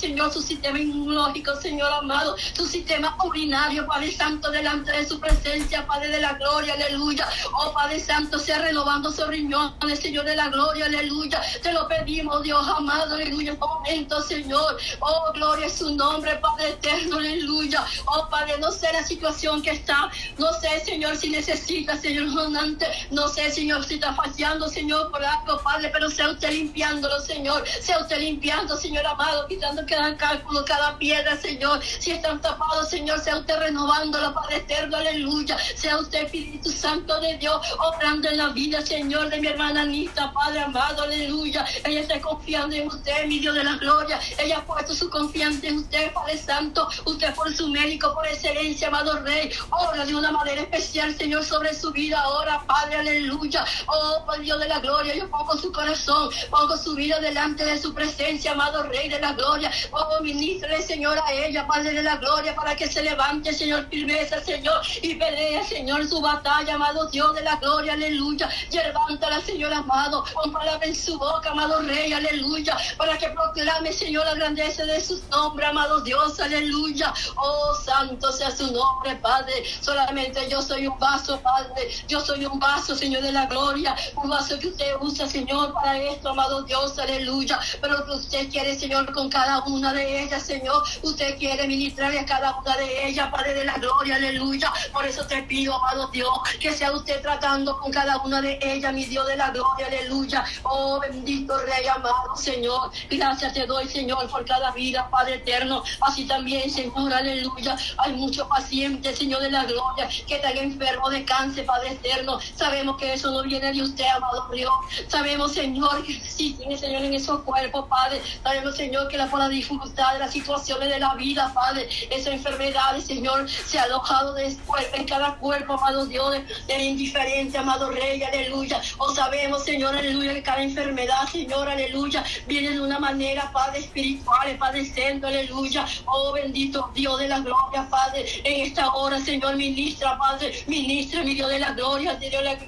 Señor, 0.00 0.32
su 0.32 0.40
sistema 0.40 0.78
inmunológico, 0.78 1.54
Señor 1.56 1.92
amado, 1.92 2.34
su 2.54 2.66
sistema 2.66 3.16
urinario, 3.24 3.86
Padre 3.86 4.10
Santo, 4.12 4.50
delante 4.50 4.92
de 4.92 5.06
su 5.06 5.20
presencia, 5.20 5.86
Padre 5.86 6.08
de 6.08 6.20
la 6.20 6.32
gloria, 6.34 6.74
aleluya. 6.74 7.28
Oh, 7.52 7.72
Padre 7.72 8.00
Santo, 8.00 8.38
sea 8.38 8.58
renovando 8.58 9.12
sus 9.12 9.26
riñones, 9.26 10.00
Señor 10.00 10.24
de 10.24 10.36
la 10.36 10.48
gloria, 10.48 10.86
aleluya. 10.86 11.42
Te 11.62 11.72
lo 11.72 11.86
pedimos, 11.88 12.42
Dios 12.42 12.66
amado, 12.66 13.14
aleluya, 13.14 13.52
en 13.52 13.58
momento, 13.58 14.22
Señor. 14.22 14.78
Oh, 15.00 15.32
gloria 15.34 15.66
es 15.66 15.74
su 15.74 15.94
nombre, 15.94 16.36
Padre 16.36 16.70
eterno, 16.70 17.18
aleluya. 17.18 17.84
Oh, 18.06 18.28
Padre, 18.30 18.58
no 18.58 18.72
sé 18.72 18.90
la 18.92 19.04
situación 19.04 19.62
que 19.62 19.72
está, 19.72 20.10
no 20.38 20.52
sé, 20.54 20.80
Señor, 20.84 21.16
si 21.16 21.30
necesita, 21.30 21.96
Señor, 21.96 22.32
donante, 22.32 22.86
no 23.10 23.28
sé, 23.28 23.50
Señor, 23.50 23.84
si 23.84 23.94
está 23.94 24.14
fallando, 24.14 24.68
Señor, 24.68 25.10
por 25.10 25.22
algo, 25.22 25.60
Padre, 25.62 25.90
pero 25.92 26.08
sea 26.10 26.30
usted 26.30 26.50
limpiándolo, 26.50 27.20
Señor, 27.20 27.64
sea 27.80 27.98
usted 27.98 28.18
limpiando, 28.18 28.76
Señor 28.76 29.06
amado, 29.06 29.46
quitando 29.50 29.82
cada 29.84 30.16
cálculo, 30.16 30.64
cada 30.64 30.96
piedra, 30.96 31.36
Señor. 31.36 31.82
Si 31.82 32.12
están 32.12 32.40
tapados, 32.40 32.88
Señor, 32.88 33.18
sea 33.18 33.36
usted 33.36 33.58
renovándolo, 33.58 34.32
Padre 34.32 34.58
eterno, 34.58 34.96
aleluya. 34.96 35.58
Sea 35.74 35.98
usted, 35.98 36.22
Espíritu 36.22 36.70
Santo 36.70 37.20
de 37.20 37.36
Dios, 37.38 37.60
obrando 37.80 38.28
en 38.28 38.36
la 38.36 38.50
vida, 38.50 38.80
Señor, 38.80 39.28
de 39.28 39.40
mi 39.40 39.48
hermana 39.48 39.82
Anita, 39.82 40.32
Padre 40.32 40.60
amado, 40.60 41.02
aleluya. 41.02 41.66
Ella 41.84 42.00
está 42.00 42.20
confiando 42.20 42.76
en 42.76 42.86
usted, 42.86 43.26
mi 43.26 43.40
Dios 43.40 43.56
de 43.56 43.64
la 43.64 43.74
gloria. 43.76 44.20
Ella 44.38 44.58
ha 44.58 44.64
puesto 44.64 44.94
su 44.94 45.10
confianza 45.10 45.66
en 45.66 45.78
usted, 45.78 46.12
Padre 46.12 46.38
Santo. 46.38 46.88
Usted 47.04 47.34
por 47.34 47.52
su 47.52 47.68
médico, 47.68 48.14
por 48.14 48.28
excelencia, 48.28 48.86
amado 48.86 49.18
Rey. 49.24 49.50
Ora 49.70 50.06
de 50.06 50.14
una 50.14 50.30
manera 50.30 50.62
especial, 50.62 51.16
Señor, 51.16 51.44
sobre 51.44 51.74
su 51.74 51.90
vida 51.90 52.20
ahora, 52.20 52.62
Padre, 52.68 52.98
aleluya. 52.98 53.64
Oh, 53.88 54.24
Dios 54.40 54.60
de 54.60 54.68
la 54.68 54.78
gloria, 54.78 55.14
yo 55.14 55.28
pongo 55.28 55.56
su 55.58 55.70
corazón, 55.72 56.30
pongo 56.50 56.76
su 56.76 56.94
vida 56.94 57.18
delante 57.18 57.64
de 57.64 57.78
su 57.78 57.92
presencia, 57.92 58.52
amado 58.52 58.84
Rey 58.84 59.08
de 59.08 59.18
la 59.18 59.32
gloria. 59.32 59.39
Oh, 59.42 60.22
ministre, 60.22 60.82
Señor, 60.82 61.18
a 61.18 61.32
ella, 61.32 61.66
Padre 61.66 61.92
de 61.92 62.02
la 62.02 62.16
gloria, 62.16 62.54
para 62.54 62.76
que 62.76 62.86
se 62.86 63.02
levante, 63.02 63.52
Señor, 63.52 63.88
firmeza, 63.88 64.42
Señor, 64.42 64.80
y 65.02 65.14
pelee, 65.14 65.64
Señor, 65.64 66.06
su 66.06 66.20
batalla, 66.20 66.74
amado 66.74 67.08
Dios 67.08 67.34
de 67.34 67.42
la 67.42 67.56
gloria, 67.56 67.94
aleluya. 67.94 68.48
Levántala, 68.70 69.40
Señor 69.40 69.72
amado, 69.72 70.24
con 70.34 70.52
palabra 70.52 70.86
en 70.86 70.94
su 70.94 71.18
boca, 71.18 71.50
amado 71.50 71.80
Rey, 71.82 72.12
aleluya, 72.12 72.76
para 72.96 73.16
que 73.18 73.28
proclame, 73.28 73.92
Señor, 73.92 74.26
la 74.26 74.34
grandeza 74.34 74.84
de 74.84 75.00
su 75.00 75.20
nombre, 75.30 75.66
amado 75.66 76.00
Dios, 76.00 76.38
aleluya. 76.40 77.12
Oh, 77.36 77.74
santo 77.74 78.32
sea 78.32 78.50
su 78.50 78.70
nombre, 78.72 79.16
Padre. 79.16 79.64
Solamente 79.80 80.48
yo 80.50 80.60
soy 80.62 80.86
un 80.86 80.98
vaso, 80.98 81.40
Padre. 81.40 81.88
Yo 82.08 82.20
soy 82.20 82.44
un 82.44 82.58
vaso, 82.58 82.94
Señor, 82.94 83.22
de 83.22 83.32
la 83.32 83.46
gloria. 83.46 83.96
Un 84.16 84.30
vaso 84.30 84.58
que 84.58 84.68
usted 84.68 84.94
usa, 85.00 85.26
Señor, 85.26 85.72
para 85.72 85.98
esto, 85.98 86.30
amado 86.30 86.62
Dios, 86.62 86.98
aleluya. 86.98 87.58
Pero 87.80 88.04
que 88.04 88.12
usted 88.12 88.50
quiere, 88.50 88.78
Señor, 88.78 89.12
con 89.12 89.29
cada 89.30 89.62
una 89.64 89.92
de 89.92 90.22
ellas, 90.24 90.42
Señor. 90.42 90.82
Usted 91.02 91.38
quiere 91.38 91.66
ministrar 91.66 92.16
a 92.16 92.24
cada 92.24 92.58
una 92.58 92.76
de 92.76 93.08
ellas, 93.08 93.30
Padre 93.30 93.54
de 93.54 93.64
la 93.64 93.74
gloria, 93.74 94.16
aleluya. 94.16 94.72
Por 94.92 95.06
eso 95.06 95.26
te 95.26 95.42
pido, 95.44 95.74
amado 95.74 96.08
Dios, 96.08 96.28
que 96.60 96.72
sea 96.72 96.92
usted 96.92 97.22
tratando 97.22 97.78
con 97.78 97.92
cada 97.92 98.18
una 98.18 98.40
de 98.40 98.58
ellas, 98.62 98.92
mi 98.92 99.04
Dios 99.04 99.26
de 99.26 99.36
la 99.36 99.50
gloria, 99.50 99.86
aleluya. 99.86 100.44
Oh, 100.64 101.00
bendito 101.00 101.56
Rey 101.58 101.86
amado, 101.86 102.36
Señor. 102.36 102.90
Gracias 103.10 103.54
te 103.54 103.66
doy, 103.66 103.86
Señor, 103.88 104.28
por 104.28 104.44
cada 104.44 104.70
vida, 104.72 105.08
Padre 105.10 105.36
eterno. 105.36 105.82
Así 106.00 106.26
también, 106.26 106.70
Señor, 106.70 107.12
aleluya. 107.12 107.76
Hay 107.98 108.12
muchos 108.14 108.46
pacientes, 108.48 109.18
Señor 109.18 109.40
de 109.42 109.50
la 109.50 109.64
gloria, 109.64 110.08
que 110.26 110.36
están 110.36 110.56
enfermos 110.56 111.10
de 111.10 111.24
cáncer, 111.24 111.66
Padre 111.66 111.92
eterno. 111.92 112.38
Sabemos 112.56 112.96
que 112.96 113.12
eso 113.12 113.30
no 113.30 113.42
viene 113.42 113.72
de 113.72 113.82
usted, 113.82 114.06
amado 114.06 114.48
Dios. 114.52 114.72
Sabemos, 115.08 115.52
Señor, 115.52 116.04
que 116.04 116.20
sí 116.20 116.54
tiene, 116.58 116.76
Señor, 116.76 117.02
en 117.04 117.14
esos 117.14 117.42
cuerpos, 117.42 117.86
Padre. 117.88 118.20
Sabemos, 118.42 118.76
Señor, 118.76 119.08
que 119.08 119.18
la 119.20 119.30
por 119.30 119.38
la 119.38 119.48
dificultad 119.48 120.14
de 120.14 120.18
las 120.20 120.32
situaciones 120.32 120.88
de 120.88 120.98
la 120.98 121.14
vida, 121.14 121.52
Padre, 121.54 121.88
esa 122.10 122.30
enfermedad, 122.30 122.98
Señor, 122.98 123.48
se 123.48 123.78
ha 123.78 123.82
alojado 123.82 124.32
después 124.34 124.86
en 124.94 125.04
cada 125.04 125.34
cuerpo, 125.36 125.74
amado 125.74 126.06
Dios, 126.06 126.36
de 126.66 126.82
indiferente, 126.82 127.58
amado 127.58 127.90
Rey, 127.90 128.22
aleluya. 128.22 128.80
O 128.96 129.14
sabemos, 129.14 129.64
Señor, 129.64 129.94
aleluya, 129.94 130.32
que 130.32 130.42
cada 130.42 130.62
enfermedad, 130.62 131.28
Señor, 131.30 131.68
aleluya, 131.68 132.24
viene 132.46 132.70
de 132.70 132.80
una 132.80 132.98
manera, 132.98 133.50
Padre, 133.52 133.80
espiritual, 133.80 134.56
Padre 134.58 134.86
Santo, 134.86 135.26
aleluya. 135.26 135.84
Oh, 136.06 136.32
bendito 136.32 136.90
Dios 136.94 137.18
de 137.18 137.28
la 137.28 137.40
gloria, 137.40 137.86
Padre, 137.90 138.24
en 138.42 138.66
esta 138.66 138.92
hora, 138.94 139.20
Señor, 139.20 139.56
ministra, 139.56 140.16
Padre, 140.18 140.64
ministra, 140.66 141.22
mi 141.22 141.34
Dios 141.34 141.50
de 141.50 141.58
la 141.58 141.72
gloria, 141.72 142.14
Dios 142.14 142.32
de 142.32 142.42
la 142.42 142.58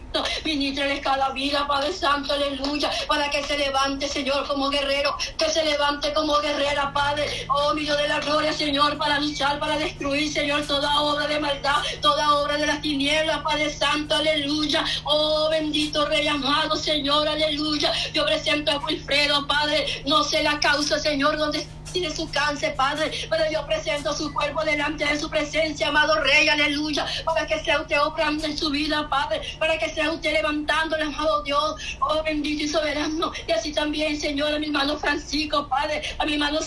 ministra 0.44 0.86
cada 1.00 1.30
vida, 1.30 1.66
Padre 1.66 1.92
Santo, 1.92 2.32
aleluya, 2.34 2.90
para 3.08 3.30
que 3.30 3.42
se 3.42 3.56
levante, 3.56 4.06
Señor, 4.08 4.46
como 4.46 4.68
guerrero, 4.68 5.16
que 5.38 5.48
se 5.48 5.64
levante 5.64 6.12
como 6.12 6.31
guerrera, 6.40 6.92
Padre, 6.92 7.46
oh, 7.48 7.74
mi 7.74 7.84
de 7.84 8.08
la 8.08 8.20
gloria, 8.20 8.52
Señor, 8.52 8.96
para 8.96 9.18
luchar, 9.18 9.58
para 9.58 9.76
destruir, 9.76 10.32
Señor, 10.32 10.66
toda 10.66 11.00
obra 11.00 11.26
de 11.26 11.40
maldad, 11.40 11.76
toda 12.00 12.34
obra 12.36 12.56
de 12.56 12.66
las 12.66 12.80
tinieblas, 12.80 13.42
Padre 13.42 13.70
Santo, 13.70 14.14
aleluya, 14.14 14.84
oh, 15.04 15.48
bendito 15.50 16.06
Rey 16.06 16.26
amado, 16.28 16.76
Señor, 16.76 17.28
aleluya, 17.28 17.92
yo 18.12 18.24
presento 18.24 18.70
a 18.70 18.78
Wilfredo, 18.78 19.46
Padre, 19.46 20.02
no 20.06 20.22
sé 20.24 20.42
la 20.42 20.58
causa, 20.60 20.98
Señor, 20.98 21.36
donde 21.36 21.66
tiene 21.92 22.10
su 22.14 22.30
cáncer, 22.30 22.74
Padre, 22.74 23.10
pero 23.28 23.44
yo 23.50 23.66
presento 23.66 24.12
su 24.14 24.32
cuerpo 24.32 24.64
delante 24.64 25.04
de 25.04 25.18
su 25.18 25.28
presencia, 25.28 25.88
amado 25.88 26.20
Rey, 26.22 26.48
aleluya, 26.48 27.06
para 27.24 27.46
que 27.46 27.62
sea 27.62 27.80
usted 27.80 28.00
obrando 28.00 28.46
en 28.46 28.56
su 28.56 28.70
vida, 28.70 29.08
Padre, 29.08 29.42
para 29.58 29.78
que 29.78 29.90
sea 29.90 30.10
usted 30.10 30.32
levantándole, 30.32 31.04
amado 31.04 31.42
Dios, 31.42 31.76
oh 32.00 32.22
bendito 32.22 32.64
y 32.64 32.68
soberano, 32.68 33.32
y 33.46 33.52
así 33.52 33.72
también, 33.72 34.18
Señor, 34.18 34.54
a 34.54 34.58
mi 34.58 34.66
hermano 34.66 34.96
Francisco, 34.98 35.68
Padre, 35.68 36.02
a 36.18 36.24
mi 36.24 36.34
hermano 36.34 36.60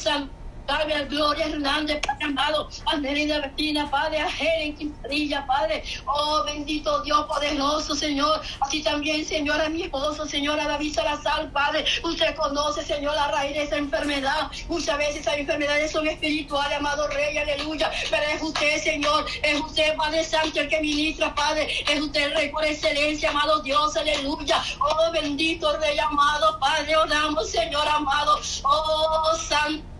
San 0.65 0.77
Padre, 0.77 1.05
Gloria 1.05 1.45
Hernández, 1.45 2.01
Padre 2.01 2.25
amado, 2.25 2.69
a 2.85 2.97
Nerida 2.97 3.39
Bettina, 3.39 3.89
Padre, 3.89 4.19
a 4.19 4.29
Helen 4.29 4.75
Quintanilla, 4.75 5.45
Padre, 5.45 5.83
oh 6.05 6.43
bendito 6.45 7.01
Dios 7.03 7.25
poderoso, 7.25 7.95
Señor, 7.95 8.41
así 8.61 8.81
también, 8.81 9.25
Señor, 9.25 9.61
a 9.61 9.69
mi 9.69 9.83
esposo, 9.83 10.25
Señor, 10.25 10.59
a 10.59 10.67
David 10.67 10.93
Salazar, 10.93 11.51
Padre, 11.51 11.85
usted 12.03 12.35
conoce, 12.35 12.83
Señor, 12.83 13.15
la 13.15 13.27
raíz 13.29 13.55
de 13.55 13.63
esa 13.63 13.77
enfermedad, 13.77 14.51
muchas 14.67 14.97
veces 14.97 15.17
esas 15.17 15.37
enfermedades 15.37 15.91
son 15.91 16.07
espirituales, 16.07 16.77
amado 16.77 17.07
Rey, 17.07 17.37
aleluya, 17.37 17.91
pero 18.09 18.23
es 18.23 18.41
usted, 18.41 18.81
Señor, 18.81 19.25
es 19.43 19.59
usted, 19.59 19.95
Padre 19.95 20.23
Santo, 20.23 20.59
el 20.59 20.67
que 20.67 20.81
ministra, 20.81 21.33
Padre, 21.35 21.67
es 21.87 22.01
usted 22.01 22.23
el 22.23 22.35
Rey 22.35 22.49
por 22.49 22.65
excelencia, 22.65 23.29
amado 23.29 23.61
Dios, 23.61 23.95
aleluya, 23.97 24.63
oh 24.79 25.11
bendito 25.11 25.77
Rey 25.77 25.97
amado, 25.99 26.59
Padre, 26.59 26.95
oramos, 26.95 27.49
Señor 27.49 27.87
amado, 27.87 28.39
oh 28.63 29.35
Santo. 29.47 29.94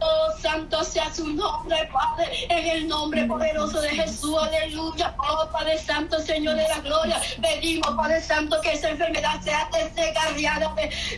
Oh, 0.00 0.30
santo 0.40 0.84
sea 0.84 1.12
su 1.12 1.26
nombre, 1.32 1.88
Padre, 1.92 2.46
en 2.50 2.66
el 2.66 2.88
nombre 2.88 3.24
poderoso 3.24 3.80
de 3.80 3.88
Jesús, 3.90 4.36
aleluya. 4.40 5.14
Oh, 5.18 5.48
Padre 5.50 5.78
Santo, 5.78 6.20
Señor 6.20 6.56
de 6.56 6.68
la 6.68 6.80
gloria, 6.80 7.20
pedimos, 7.40 7.94
Padre 7.96 8.20
Santo, 8.20 8.60
que 8.60 8.72
esa 8.72 8.90
enfermedad 8.90 9.40
sea 9.42 9.68
desgarriada, 9.94 10.74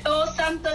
oh, 0.06 0.26
Santo 0.34 0.70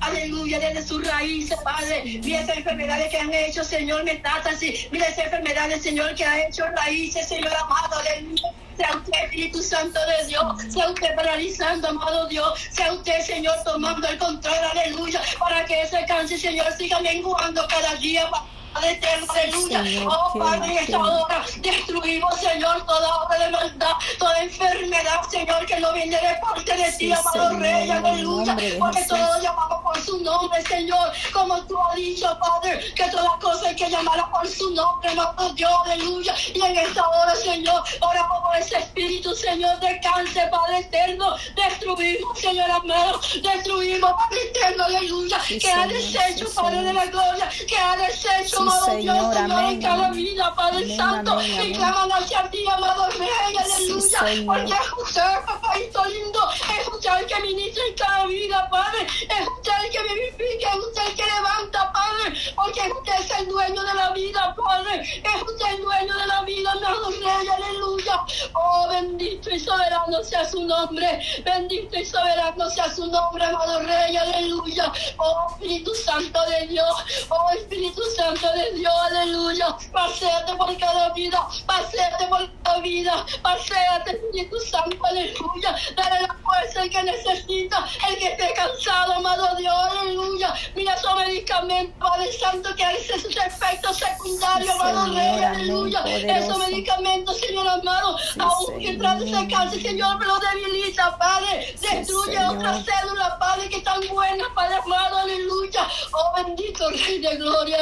aleluya, 0.00 0.58
desde 0.60 0.86
sus 0.86 1.06
raíces, 1.06 1.58
Padre. 1.64 2.02
Mira 2.22 2.40
esas 2.40 2.58
enfermedades 2.58 3.08
que 3.10 3.18
han 3.18 3.32
hecho, 3.32 3.64
Señor, 3.64 4.04
metástasis, 4.04 4.88
mira 4.92 5.06
esas 5.06 5.24
enfermedades, 5.24 5.82
Señor, 5.82 6.14
que 6.14 6.24
ha 6.24 6.46
hecho 6.46 6.66
raíces, 6.66 7.26
Señor 7.26 7.54
amado, 7.54 7.96
aleluya 8.00 8.65
sea 8.76 8.96
usted 8.96 9.12
Espíritu 9.24 9.62
Santo 9.62 9.98
de 10.00 10.26
Dios, 10.26 10.62
sea 10.68 10.88
usted 10.88 11.14
paralizando, 11.14 11.88
amado 11.88 12.26
Dios, 12.28 12.58
sea 12.70 12.92
usted, 12.92 13.20
Señor, 13.22 13.56
tomando 13.64 14.06
el 14.06 14.18
control, 14.18 14.54
aleluya, 14.72 15.20
para 15.38 15.64
que 15.64 15.82
ese 15.82 16.04
cáncer, 16.06 16.38
Señor, 16.38 16.72
siga 16.76 17.00
menguando 17.00 17.66
cada 17.68 17.94
día. 17.96 18.28
Padre 18.76 18.92
eterno, 18.92 19.26
aleluya. 19.32 20.06
Oh 20.06 20.38
Padre, 20.38 20.66
en 20.66 20.78
esta 20.78 20.98
hora 20.98 21.44
destruimos, 21.60 22.38
Señor, 22.38 22.84
toda 22.84 23.22
obra 23.22 23.38
de 23.38 23.50
maldad, 23.50 23.92
toda 24.18 24.42
enfermedad, 24.42 25.22
Señor, 25.30 25.64
que 25.64 25.80
no 25.80 25.94
viene 25.94 26.16
de 26.16 26.36
parte 26.42 26.76
de 26.76 26.92
ti, 26.92 27.10
amado 27.10 27.58
Rey, 27.58 27.90
aleluya. 27.90 28.54
Porque 28.78 29.02
todos 29.08 29.42
llamamos 29.42 29.82
por 29.82 29.98
su 30.02 30.18
nombre, 30.22 30.62
Señor, 30.66 31.10
como 31.32 31.58
tú 31.62 31.78
has 31.80 31.94
dicho, 31.96 32.38
Padre, 32.38 32.92
que 32.94 33.04
todas 33.04 33.40
cosas 33.40 33.68
hay 33.68 33.76
que 33.76 33.88
llamar 33.88 34.30
por 34.30 34.46
su 34.46 34.70
nombre, 34.74 35.10
amado 35.10 35.54
Dios, 35.54 35.72
aleluya. 35.86 36.34
Y 36.54 36.60
en 36.60 36.76
esta 36.76 37.08
hora, 37.08 37.34
Señor, 37.34 37.82
oramos 38.02 38.42
por 38.42 38.56
ese 38.56 38.76
espíritu, 38.76 39.34
Señor, 39.34 39.80
de 39.80 39.98
cáncer, 40.00 40.50
Padre 40.50 40.80
eterno. 40.80 41.34
Destruimos, 41.54 42.38
Señor 42.38 42.70
amado, 42.70 43.20
destruimos, 43.42 44.12
Padre 44.12 44.42
eterno, 44.50 44.84
aleluya. 44.84 45.38
que 45.48 45.70
ha 45.70 45.86
deshecho, 45.86 46.46
Padre 46.54 46.82
de 46.82 46.92
la 46.92 47.06
gloria, 47.06 47.48
que 47.66 47.76
ha 47.78 47.96
deshecho, 47.96 48.65
amado 48.66 48.96
Dios, 48.96 49.34
Señor, 49.34 49.64
en 49.64 49.82
cada 49.82 50.10
vida, 50.10 50.54
Padre 50.54 50.96
Santo, 50.96 51.40
y 51.42 51.72
claman 51.72 52.10
hacia 52.12 52.50
ti, 52.50 52.64
amado 52.68 53.08
Rey, 53.10 53.56
aleluya, 53.56 54.18
porque 54.46 54.72
es 54.72 54.92
usted, 55.02 55.44
papáito 55.46 56.04
lindo, 56.06 56.40
es 56.50 56.88
usted 56.88 57.10
el 57.20 57.26
que 57.26 57.40
ministra 57.40 57.82
en 57.88 57.94
cada 57.94 58.26
vida, 58.26 58.68
Padre, 58.70 59.06
es 59.06 59.48
usted 59.48 59.72
el 59.84 59.90
que 59.90 60.02
vivifica, 60.02 60.70
es 60.70 60.78
usted 60.78 61.06
el 61.06 61.14
que 61.14 61.24
levanta, 61.24 61.92
Padre, 61.92 62.40
porque 62.54 62.80
usted 62.92 63.12
es 63.20 63.30
el 63.38 63.48
dueño 63.48 63.82
de 63.82 63.94
la 63.94 64.10
vida, 64.10 64.56
Padre, 64.56 65.00
es 65.00 65.42
usted 65.42 65.66
el 65.74 65.82
dueño 65.82 66.16
de 66.16 66.26
la 66.26 66.42
vida, 66.42 66.72
amado 66.72 67.10
Rey, 67.10 67.48
aleluya, 67.48 68.24
oh, 68.54 68.88
bendito 68.88 69.50
y 69.50 69.60
soberano 69.60 70.22
sea 70.24 70.48
su 70.48 70.64
nombre, 70.64 71.20
bendito 71.44 71.96
y 71.98 72.04
soberano 72.04 72.70
sea 72.70 72.92
su 72.92 73.06
nombre, 73.06 73.44
amado 73.44 73.80
Rey, 73.80 74.16
aleluya, 74.16 74.92
oh, 75.18 75.46
Espíritu 75.52 75.94
Santo 75.94 76.40
de 76.46 76.66
Dios, 76.66 77.26
oh, 77.28 77.50
Espíritu 77.50 78.02
Santo 78.16 78.45
de 78.52 78.72
Dios, 78.72 78.94
aleluya. 79.10 79.76
Paseate 79.92 80.54
por 80.56 80.76
cada 80.78 81.12
vida, 81.12 81.46
paseate 81.66 82.26
por 82.26 82.48
cada 82.62 82.80
vida, 82.80 83.26
paseate, 83.42 84.10
Espíritu 84.12 84.60
Santo, 84.60 84.96
aleluya. 85.04 85.76
Dale 85.96 86.22
la 86.22 86.36
fuerza 86.42 86.82
al 86.82 86.90
que 86.90 87.02
necesita, 87.02 87.86
el 88.08 88.16
que 88.18 88.32
esté 88.32 88.52
cansado, 88.54 89.14
amado 89.14 89.56
Dios, 89.56 89.74
aleluya. 89.74 90.54
Mira 90.74 90.94
esos 90.94 91.16
medicamentos, 91.16 91.98
Padre 91.98 92.32
Santo, 92.32 92.74
que 92.74 92.84
hay 92.84 92.96
sus 93.04 93.36
efectos 93.36 93.96
secundarios, 93.96 94.74
amado 94.74 95.14
Rey, 95.14 95.44
aleluya. 95.44 96.00
Esos 96.04 96.58
medicamentos, 96.58 97.38
Señor 97.38 97.68
amado, 97.68 98.16
aún 98.38 98.78
que 98.78 98.94
tras 98.94 99.22
ese 99.22 99.48
cáncer, 99.48 99.82
Señor, 99.82 100.18
me 100.18 100.26
lo 100.26 100.38
debilita, 100.38 101.16
Padre. 101.18 101.74
Destruye 101.80 102.38
otras 102.46 102.84
células, 102.84 103.32
Padre, 103.38 103.68
que 103.68 103.76
están 103.78 104.00
buenas, 104.08 104.48
Padre 104.54 104.76
amado, 104.76 105.18
aleluya. 105.18 105.88
Oh, 106.12 106.32
bendito 106.36 106.88
Rey 106.90 107.18
de 107.18 107.36
gloria. 107.36 107.78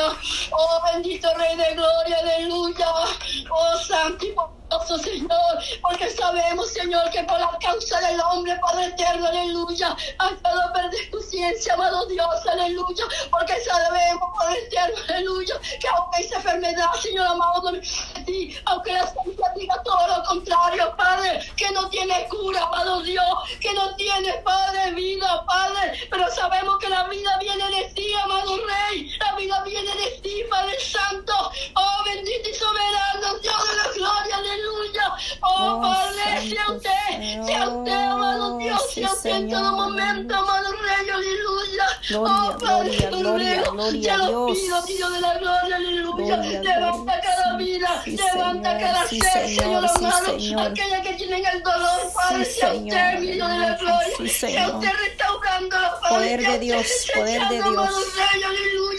Oh, 0.56 0.80
bendito 0.84 1.26
Rey 1.36 1.56
de 1.56 1.74
Gloria, 1.74 2.18
aleluya. 2.18 2.86
Oh, 3.50 3.76
santo 3.78 4.26
Señor, 4.98 5.58
porque 5.82 6.10
sabemos, 6.10 6.70
Señor, 6.72 7.10
que 7.10 7.22
por 7.24 7.38
la 7.38 7.58
causa 7.60 8.00
del 8.00 8.20
hombre, 8.20 8.58
Padre 8.60 8.86
eterno, 8.86 9.26
aleluya, 9.26 9.96
ha 10.18 10.28
estado 10.30 10.72
perder 10.72 11.10
tu 11.10 11.20
ciencia, 11.20 11.74
amado 11.74 12.06
Dios, 12.06 12.46
aleluya, 12.46 13.04
porque 13.30 13.60
sabemos, 13.60 14.28
Padre 14.38 14.58
eterno, 14.64 14.96
aleluya, 15.08 15.60
que 15.80 15.88
aunque 15.88 16.20
esa 16.22 16.36
enfermedad, 16.36 16.92
Señor 17.02 17.26
amado, 17.26 17.72
no 17.72 17.80
ti, 18.24 18.56
aunque 18.66 18.92
la 18.92 19.06
ciencia 19.06 19.52
diga 19.56 19.82
todo 19.82 20.06
lo 20.06 20.24
contrario, 20.24 20.94
Padre, 20.96 21.40
que 21.56 21.70
no 21.72 21.88
tiene 21.88 22.26
cura, 22.28 22.62
amado 22.62 23.02
Dios, 23.02 23.38
que 23.60 23.72
no 23.74 23.94
tiene, 23.96 24.32
Padre, 24.44 24.92
vida, 24.92 25.44
Padre, 25.46 25.92
pero 26.10 26.30
sabemos 26.30 26.78
que 26.78 26.88
la 26.88 27.04
vida 27.08 27.38
viene 27.38 27.68
de 27.70 27.84
ti, 27.94 28.12
amado 28.14 28.56
Rey, 28.66 29.10
la 29.18 29.34
vida 29.34 29.62
viene 29.64 29.94
de 29.94 30.10
ti, 30.22 30.42
Padre 30.48 30.78
Santo, 30.80 31.34
oh 31.74 32.04
bendito 32.04 32.48
y 32.48 32.54
soberano, 32.54 33.38
Dios 33.40 33.68
de 33.68 33.76
la 33.76 33.92
gloria, 33.94 34.36
aleluya, 34.36 34.53
oh, 35.40 35.80
Padre, 35.80 36.48
sea 36.48 36.70
usted, 36.70 37.44
sea 37.46 37.68
usted, 37.68 37.92
amado 37.92 38.58
Dios, 38.58 38.82
sea 38.92 39.12
usted 39.12 39.30
en 39.30 39.50
todo 39.50 39.72
momento, 39.72 40.34
amado 40.34 40.72
Rey, 40.72 41.08
aleluya, 41.10 41.86
oh 42.18 42.56
Padre, 42.58 42.96
gloria, 43.10 43.62
gloria, 43.62 44.16
te 44.16 44.32
lo 44.32 44.46
pido, 44.46 44.82
Dios. 44.82 45.12
de 45.12 45.20
la 45.20 45.38
gloria, 45.38 45.76
aleluya, 45.76 46.36
levanta 46.36 47.20
cada 47.20 47.56
vida, 47.56 48.02
levanta 48.06 48.78
cada 48.78 49.06
ser, 49.06 49.22
Señor 49.22 49.84
amado, 49.86 50.60
aquella 50.60 51.02
que 51.02 51.14
tienen 51.14 51.44
el 51.46 51.62
dolor, 51.62 52.12
Padre, 52.14 52.44
sea 52.44 52.74
usted, 52.74 53.18
mi 53.20 53.26
Dios 53.32 53.48
de 53.48 53.58
la 53.58 53.74
gloria, 53.76 54.32
sea 54.32 54.68
usted 54.68 54.92
restaurando, 54.92 55.76
Poder 56.08 56.40
de 56.40 56.58
Dios, 56.58 56.86
poder 57.14 57.48
de 57.48 57.62
Dios, 57.62 57.90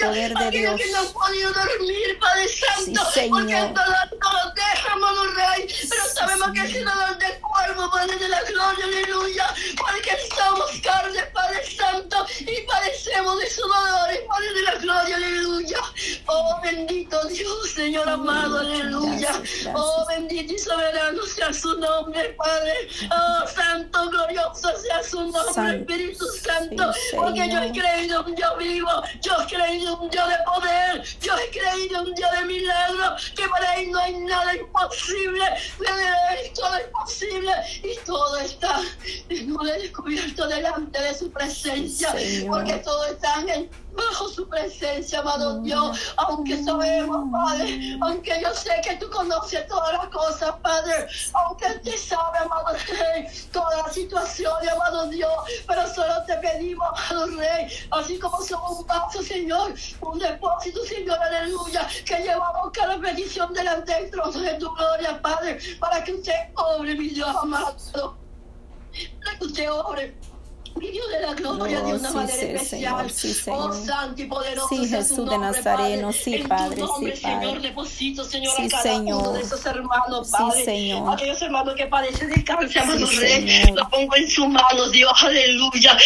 poder 0.02 0.34
de 0.34 0.52
Dios. 0.52 0.82
que 0.82 0.92
no 0.92 1.00
han 1.00 1.14
podido 1.14 1.52
dormir, 1.54 2.20
Padre 2.20 2.48
Santo, 2.48 3.02
porque 3.30 3.58
el 3.58 3.74
dolor 3.74 4.10
no 4.22 4.34
los 4.34 4.56
deja, 4.56 4.94
amado 4.94 5.25
Rey, 5.36 5.68
pero 5.90 6.04
sabemos 6.14 6.52
que 6.54 6.60
es 6.62 6.76
el 6.76 6.86
dolor 6.86 7.18
cuerpo, 7.66 7.90
Padre 7.92 8.18
de 8.18 8.30
la 8.30 8.42
gloria, 8.44 8.86
aleluya, 8.86 9.48
porque 9.78 10.12
somos 10.36 10.72
carne, 10.84 11.22
Padre 11.34 11.64
Santo, 11.66 12.26
y 12.40 12.62
padecemos 12.62 13.40
de 13.40 13.50
su 13.50 13.62
dolor, 13.62 14.10
Padre 14.28 14.54
de 14.54 14.62
la 14.62 14.76
gloria, 14.76 15.16
aleluya. 15.16 15.80
Oh, 16.28 16.60
bendito 16.62 17.24
Dios, 17.26 17.70
Señor 17.72 18.08
amado, 18.10 18.60
aleluya. 18.60 19.32
Oh, 19.74 20.06
bendito 20.08 20.54
y 20.54 20.60
soberano 20.60 21.24
sea 21.24 21.54
su 21.54 21.78
nombre, 21.80 22.36
Padre. 22.38 22.88
Oh, 23.12 23.48
santo, 23.48 24.10
glorioso 24.10 24.76
sea 24.78 25.04
su 25.04 25.22
nombre, 25.32 25.80
Espíritu 25.80 26.26
Santo, 26.44 26.92
porque 27.16 27.50
yo 27.50 27.62
he 27.62 27.72
creído 27.72 28.24
un 28.24 28.36
Dios 28.36 28.58
vivo, 28.58 29.04
yo 29.22 29.34
he 29.42 29.56
creído 29.56 29.98
un 29.98 30.10
Dios 30.10 30.28
de 30.28 30.36
poder, 30.46 31.04
yo 31.22 31.34
he 31.38 31.50
creído 31.50 32.02
un 32.02 32.14
Dios 32.14 32.32
de 32.32 32.46
milagro, 32.46 33.16
que 33.36 33.48
para 33.48 33.76
él 33.78 33.92
no 33.92 34.00
hay 34.00 34.14
nada 34.20 34.56
imposible, 34.56 35.46
todo 36.56 36.76
es 36.78 36.88
posible 36.88 37.55
y 37.84 38.06
todo 38.06 38.38
está 38.38 38.82
descubierto 39.82 40.48
delante 40.48 41.02
de 41.02 41.14
su 41.14 41.32
presencia, 41.32 42.14
porque 42.48 42.76
todo 42.78 43.06
está 43.06 43.42
en 43.42 43.70
bajo 43.96 44.30
su 44.30 44.48
presencia, 44.48 45.20
amado 45.20 45.62
Dios, 45.62 46.14
aunque 46.18 46.64
sabemos, 46.64 47.26
Padre, 47.32 47.98
aunque 48.02 48.42
yo 48.42 48.54
sé 48.54 48.82
que 48.84 48.96
tú 48.98 49.10
conoces 49.10 49.68
todas 49.68 49.94
las 49.94 50.08
cosas, 50.08 50.56
Padre, 50.62 51.08
aunque 51.34 51.70
te 51.84 51.98
sabe, 51.98 52.40
amado 52.40 52.76
Rey, 52.88 53.28
toda 53.52 53.84
la 53.84 53.94
situación, 53.94 54.54
amado 54.70 55.08
Dios, 55.08 55.34
pero 55.68 55.88
solo 55.94 56.24
te 56.26 56.36
pedimos, 56.38 56.88
amado 57.10 57.28
Rey, 57.38 57.68
así 57.92 58.20
como 58.20 58.42
somos 58.42 58.80
un 58.80 58.88
vaso, 58.88 59.24
Señor, 59.24 59.74
un 60.02 60.20
depósito, 60.20 60.84
Señor, 60.86 61.18
aleluya, 61.20 61.88
que 62.06 62.18
llevamos 62.18 62.72
cada 62.74 63.00
petición 63.00 63.54
delante 63.54 63.94
del 63.94 64.12
trono 64.12 64.40
de 64.40 64.54
tu 64.56 64.70
gloria, 64.76 65.22
Padre, 65.22 65.60
para 65.80 66.04
que 66.04 66.14
usted 66.14 66.34
obre, 66.56 66.96
mi 66.96 67.10
Dios 67.10 67.34
amado, 67.46 68.18
para 69.24 69.38
que 69.40 69.46
usted 69.46 69.72
obre 69.72 70.16
mi 70.78 70.90
Dios 70.92 71.08
de 71.10 71.22
la 71.22 71.34
gloria 71.34 71.80
de 71.80 71.94
una 71.94 72.10
sí, 72.10 72.16
manera 72.16 72.38
sí, 72.38 72.46
especial. 72.48 73.10
Señor, 73.10 73.12
sí, 73.12 73.50
Oh, 73.50 73.72
santo 73.72 74.22
y 74.22 74.26
poderoso. 74.26 74.68
Sí, 74.68 74.90
Jesús 74.90 75.30
de 75.30 75.38
Nazareno, 75.38 76.08
Padre. 76.10 76.22
sí, 76.22 76.34
En 76.36 76.42
tu 76.44 76.50
Padre, 76.50 76.76
sí, 76.76 77.12
Señor, 77.16 78.26
Señor, 78.26 78.54
Sí, 78.58 78.66
a 78.66 78.70
cada 78.70 78.84
Señor. 78.84 79.22
uno 79.22 79.32
de 79.32 79.42
esos 79.42 79.66
hermanos, 79.66 80.28
Sí, 80.28 80.34
Padre. 80.38 80.66
Señor. 80.66 81.14
Aquellos 81.14 81.42
hermanos 81.42 81.76
que 81.76 81.88
padecen 81.88 82.30
de 82.30 82.44
cáncer, 82.44 82.84
Sí, 83.08 83.18
Rey, 83.20 83.50
Señor. 83.64 83.78
lo 83.80 83.90
pongo 83.90 84.16
en 84.18 84.30
su 84.30 84.48
mano, 84.50 84.90
Dios, 84.90 85.14
aleluya. 85.24 85.98